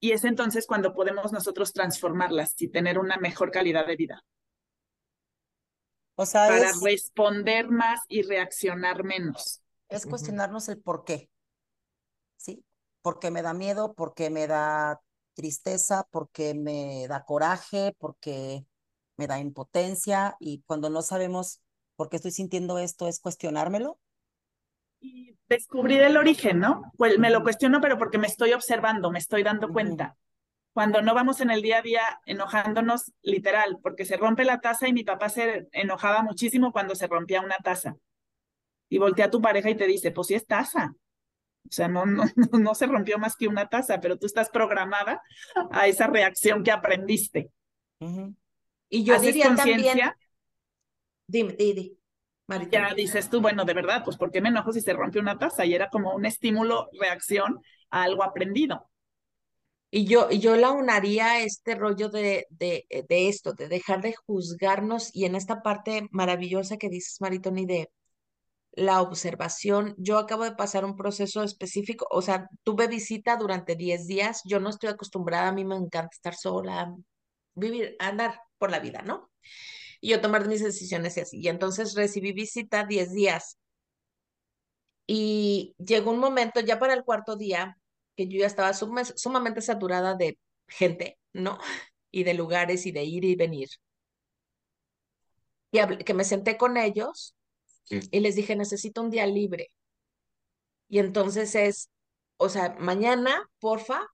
[0.00, 4.24] y es entonces cuando podemos nosotros transformarlas y tener una mejor calidad de vida.
[6.14, 9.62] O sea, para es, responder más y reaccionar menos.
[9.88, 10.74] Es cuestionarnos uh -huh.
[10.74, 11.28] el por qué.
[12.36, 12.64] ¿Sí?
[13.02, 15.00] porque me da miedo, porque me da
[15.34, 18.64] tristeza, porque me da coraje, porque
[19.16, 21.60] me da impotencia y cuando no sabemos
[21.96, 23.98] por qué estoy sintiendo esto es cuestionármelo.
[25.00, 26.82] Y descubrir el origen, ¿no?
[26.96, 30.16] Pues me lo cuestiono, pero porque me estoy observando, me estoy dando cuenta.
[30.72, 34.88] Cuando no vamos en el día a día enojándonos literal, porque se rompe la taza
[34.88, 37.96] y mi papá se enojaba muchísimo cuando se rompía una taza.
[38.88, 40.94] Y voltea a tu pareja y te dice, pues sí es taza,
[41.68, 42.24] o sea, no, no,
[42.60, 45.22] no se rompió más que una taza, pero tú estás programada
[45.70, 47.50] a esa reacción que aprendiste.
[48.00, 48.36] Uh -huh.
[48.92, 49.98] Y yo diría también...
[51.26, 51.98] Dime, Didi.
[52.70, 55.38] Ya dices tú, bueno, de verdad, pues ¿por qué me enojo si se rompe una
[55.38, 55.64] taza?
[55.64, 58.90] Y era como un estímulo, reacción a algo aprendido.
[59.90, 65.14] Y yo, yo la unaría este rollo de, de, de esto, de dejar de juzgarnos
[65.14, 67.90] y en esta parte maravillosa que dices, Maritoni, de
[68.72, 69.94] la observación.
[69.98, 74.60] Yo acabo de pasar un proceso específico, o sea, tuve visita durante 10 días, yo
[74.60, 76.94] no estoy acostumbrada, a mí me encanta estar sola,
[77.54, 79.28] vivir, andar por la vida, ¿no?
[80.00, 81.40] Y yo tomar mis decisiones y así.
[81.40, 83.58] Y entonces recibí visita 10 días.
[85.04, 87.76] Y llegó un momento, ya para el cuarto día,
[88.16, 90.38] que yo ya estaba sum sumamente saturada de
[90.68, 91.58] gente, ¿no?
[92.12, 93.68] Y de lugares y de ir y venir.
[95.72, 97.34] Y que me senté con ellos
[97.88, 99.70] y les dije, necesito un día libre.
[100.88, 101.90] Y entonces es,
[102.36, 104.06] o sea, mañana, porfa,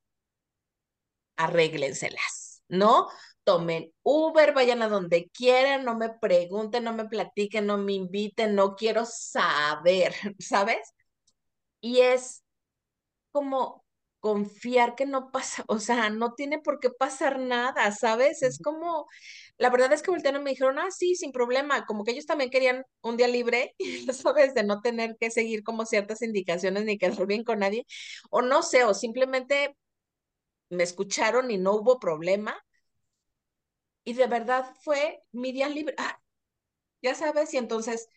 [1.36, 3.08] arréglenselas, ¿no?
[3.48, 8.54] Tomen Uber, vayan a donde quieran, no me pregunten, no me platiquen, no me inviten,
[8.54, 10.94] no quiero saber, ¿sabes?
[11.80, 12.44] Y es
[13.32, 13.84] como
[14.20, 18.42] confiar que no pasa, o sea, no tiene por qué pasar nada, ¿sabes?
[18.42, 19.06] Es como,
[19.58, 22.26] la verdad es que voltearon y me dijeron, ah, sí, sin problema, como que ellos
[22.26, 23.74] también querían un día libre,
[24.12, 24.54] ¿sabes?
[24.54, 27.86] De no tener que seguir como ciertas indicaciones ni quedar bien con nadie,
[28.30, 29.76] o no sé, o simplemente
[30.70, 32.56] me escucharon y no hubo problema.
[34.08, 36.18] Y de verdad fue mi día libre, ah,
[37.02, 38.08] ya sabes, y entonces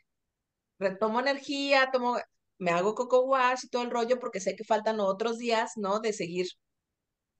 [0.79, 2.17] retomo energía, tomo,
[2.59, 5.99] me hago coco wash y todo el rollo porque sé que faltan otros días, ¿no?
[5.99, 6.47] De seguir,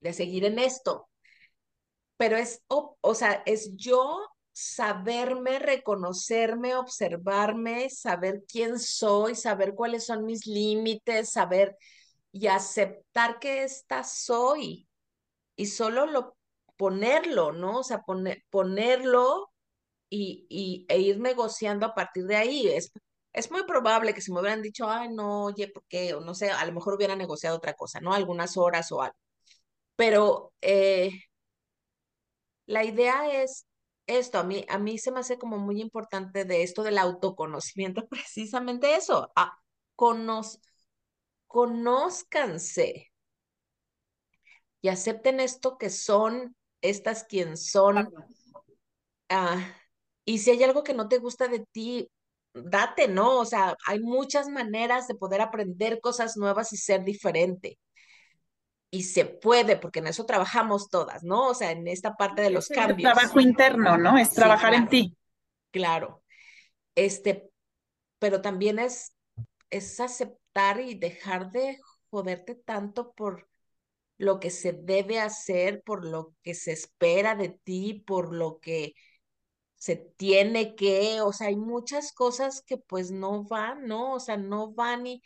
[0.02, 1.10] de seguir en esto.
[2.18, 4.20] Pero es, o, sea, es yo
[4.52, 11.78] saberme, reconocerme, observarme, saber quién soy, saber cuáles son mis límites, saber
[12.34, 14.90] y aceptar que esta soy
[15.56, 16.36] y solo lo
[16.82, 17.80] ponerlo, ¿no?
[17.80, 19.52] O sea, poner, ponerlo
[20.10, 22.68] y, y, e ir negociando a partir de ahí.
[22.68, 22.92] Es,
[23.34, 26.16] es muy probable que si me hubieran dicho, ay, no, oye, ¿por qué?
[26.16, 28.14] O no sé, a lo mejor hubiera negociado otra cosa, ¿no?
[28.16, 29.18] Algunas horas o algo.
[29.96, 31.12] Pero eh,
[32.66, 33.68] la idea es
[34.08, 38.08] esto, a mí, a mí se me hace como muy importante de esto del autoconocimiento,
[38.10, 39.54] precisamente eso, a,
[39.96, 40.60] conoz,
[41.48, 43.12] conózcanse
[44.82, 48.10] y acepten esto que son, estas quien son.
[49.30, 49.76] Ah,
[50.26, 52.10] y si hay algo que no te gusta de ti,
[52.54, 53.40] date, ¿no?
[53.40, 57.80] O sea, hay muchas maneras de poder aprender cosas nuevas y ser diferente.
[58.90, 61.48] Y se puede, porque en eso trabajamos todas, ¿no?
[61.50, 63.14] O sea, en esta parte de los es cambios.
[63.14, 64.18] trabajo interno, ¿no?
[64.18, 65.18] Es Sí, trabajar en ti.
[65.72, 66.24] Claro.
[66.96, 67.52] Este,
[68.20, 69.16] pero también es,
[69.70, 71.80] es aceptar y dejar de
[72.10, 73.50] joderte tanto por
[74.22, 78.94] lo que se debe hacer, por lo que se espera de ti, por lo que
[79.78, 84.14] se tiene que, o sea, hay muchas cosas que pues no van, ¿no?
[84.16, 85.24] O sea, no van y,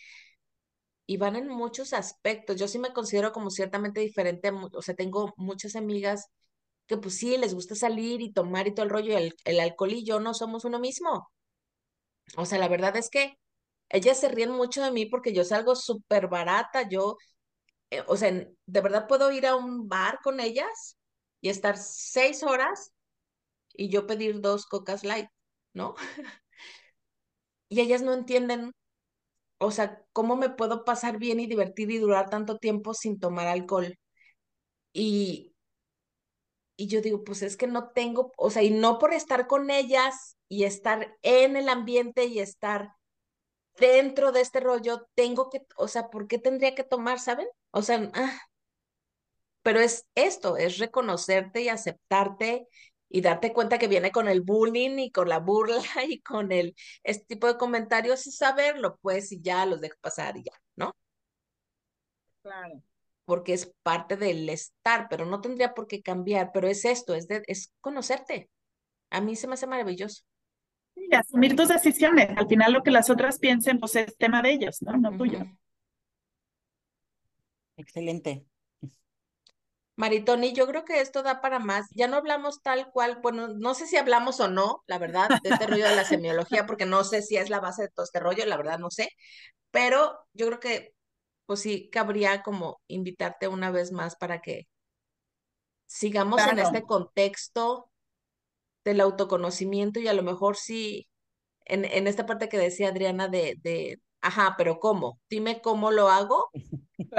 [1.08, 2.58] y van en muchos aspectos.
[2.60, 6.28] Yo sí me considero como ciertamente diferente, o sea, tengo muchas amigas
[6.88, 9.94] que pues sí, les gusta salir y tomar y todo el rollo, el, el alcohol
[9.94, 11.30] y yo no somos uno mismo.
[12.38, 13.38] O sea, la verdad es que
[13.90, 17.18] ellas se ríen mucho de mí porque yo salgo súper barata, yo,
[17.92, 20.98] eh, o sea, de verdad puedo ir a un bar con ellas
[21.42, 22.94] y estar seis horas
[23.74, 25.30] y yo pedir dos cocas light,
[25.74, 25.96] ¿no?
[27.70, 28.72] Y ellas no entienden,
[29.60, 33.48] o sea, cómo me puedo pasar bien y divertir y durar tanto tiempo sin tomar
[33.48, 33.98] alcohol.
[34.94, 35.54] Y,
[36.78, 39.70] y yo digo, pues es que no tengo, o sea, y no por estar con
[39.72, 42.92] ellas y estar en el ambiente y estar
[43.80, 47.48] dentro de este rollo, tengo que, o sea, ¿por qué tendría que tomar, saben?
[47.76, 48.40] O sea, ah,
[49.62, 52.70] pero es esto, es reconocerte y aceptarte
[53.10, 55.76] y darte cuenta que viene con el bullying y con la burla
[56.08, 56.74] y con el,
[57.04, 60.96] este tipo de comentarios y saberlo, pues, y ya los dejo pasar y ya, ¿no?
[62.44, 62.82] Claro.
[63.26, 67.28] Porque es parte del estar, pero no tendría por qué cambiar, pero es esto, es,
[67.28, 68.50] de, es conocerte.
[69.10, 70.24] A mí se me hace maravilloso.
[70.96, 72.30] Y asumir tus decisiones.
[72.38, 74.96] Al final lo que las otras piensen, pues es tema de ellos, ¿no?
[74.96, 75.46] No tuyo.
[77.78, 78.46] Excelente.
[79.98, 81.88] Maritoni, yo creo que esto da para más.
[81.92, 85.50] Ya no hablamos tal cual, bueno, no sé si hablamos o no, la verdad, de
[85.50, 88.20] este rollo de la semiología, porque no sé si es la base de todo este
[88.20, 89.10] rollo, la verdad no sé,
[89.72, 90.94] pero yo creo que,
[91.46, 94.68] pues sí, cabría como invitarte una vez más para que
[95.86, 97.90] sigamos en este contexto
[98.84, 101.08] del autoconocimiento y a lo mejor sí,
[101.66, 105.20] en, en esta parte que decía Adriana de, de, ajá, pero ¿cómo?
[105.30, 106.50] Dime cómo lo hago,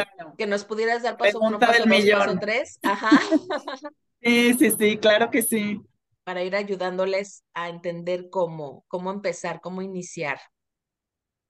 [0.04, 0.34] Claro.
[0.36, 2.18] que nos pudieras dar paso uno, Pregunta paso del dos, millón.
[2.18, 3.10] paso tres, ajá.
[4.20, 5.80] Sí, sí, sí, claro que sí.
[6.24, 10.38] para ir ayudándoles a entender cómo, cómo empezar, cómo iniciar.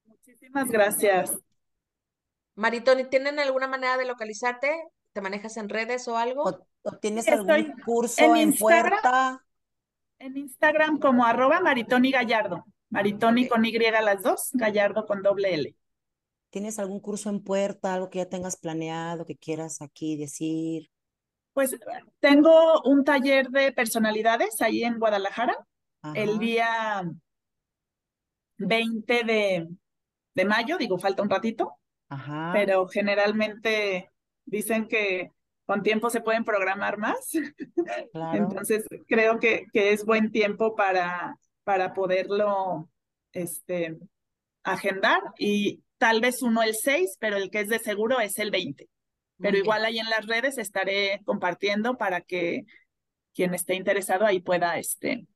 [0.05, 1.33] Muchísimas gracias.
[2.55, 4.71] Maritoni, ¿tienen alguna manera de localizarte?
[5.13, 6.45] ¿Te manejas en redes o algo?
[6.83, 8.91] ¿O, tienes algún curso en en Instagram.
[8.91, 9.45] puerta?
[10.19, 12.65] En Instagram como arroba Maritoni Gallardo.
[12.91, 13.51] Maritoni Ok.
[13.51, 15.77] con Y las dos, Gallardo con doble L.
[16.57, 20.91] ¿Tienes algún curso en puerta, algo que ya tengas planeado, que quieras aquí decir?
[21.53, 21.77] Pues
[22.19, 25.55] tengo un taller de personalidades ahí en Guadalajara
[26.15, 27.05] el día
[28.57, 29.69] 20 de,
[30.35, 31.75] de mayo, digo, falta un ratito,
[32.09, 34.11] ajá, pero generalmente
[34.47, 35.33] dicen que
[35.67, 37.33] con tiempo se pueden programar más.
[38.15, 38.39] claro.
[38.39, 42.89] Entonces, creo que, que es buen tiempo para, para poderlo
[43.35, 43.99] este,
[44.65, 48.51] agendar y tal vez uno el 6, pero el que es de seguro es el
[48.51, 48.89] 20.
[49.39, 52.65] Muy Pero igual ahí en las redes estaré compartiendo para que
[53.35, 55.27] quien esté interesado ahí pueda este,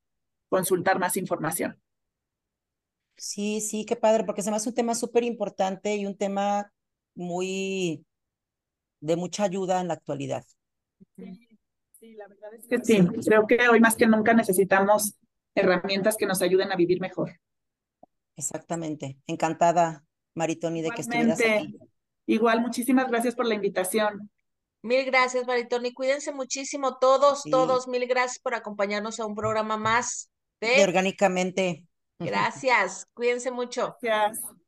[0.49, 1.79] consultar más información.
[3.15, 6.73] Sí, sí, qué padre, porque me hace un tema súper importante y un tema
[7.13, 8.03] muy
[8.99, 10.43] de mucha ayuda en la actualidad.
[11.15, 11.47] Sí,
[11.99, 13.05] sí, la verdad es que sí.
[13.23, 15.19] Creo que hoy más que nunca necesitamos
[15.53, 17.39] herramientas que nos ayuden a vivir mejor.
[18.35, 19.17] Exactamente.
[19.27, 20.03] Encantada,
[20.35, 21.77] Maritoni, de que estuvieras aquí.
[22.25, 24.29] igual, muchísimas gracias por la invitación.
[24.83, 25.93] Mil gracias, Maritoni.
[25.93, 27.51] Cuídense muchísimo todos, Sí.
[27.51, 27.87] todos.
[27.87, 30.29] Mil gracias por acompañarnos a un programa más
[30.59, 30.83] De de...
[30.83, 31.85] orgánicamente.
[32.19, 33.07] Gracias.
[33.13, 33.97] Cuídense mucho.
[34.01, 34.43] Gracias.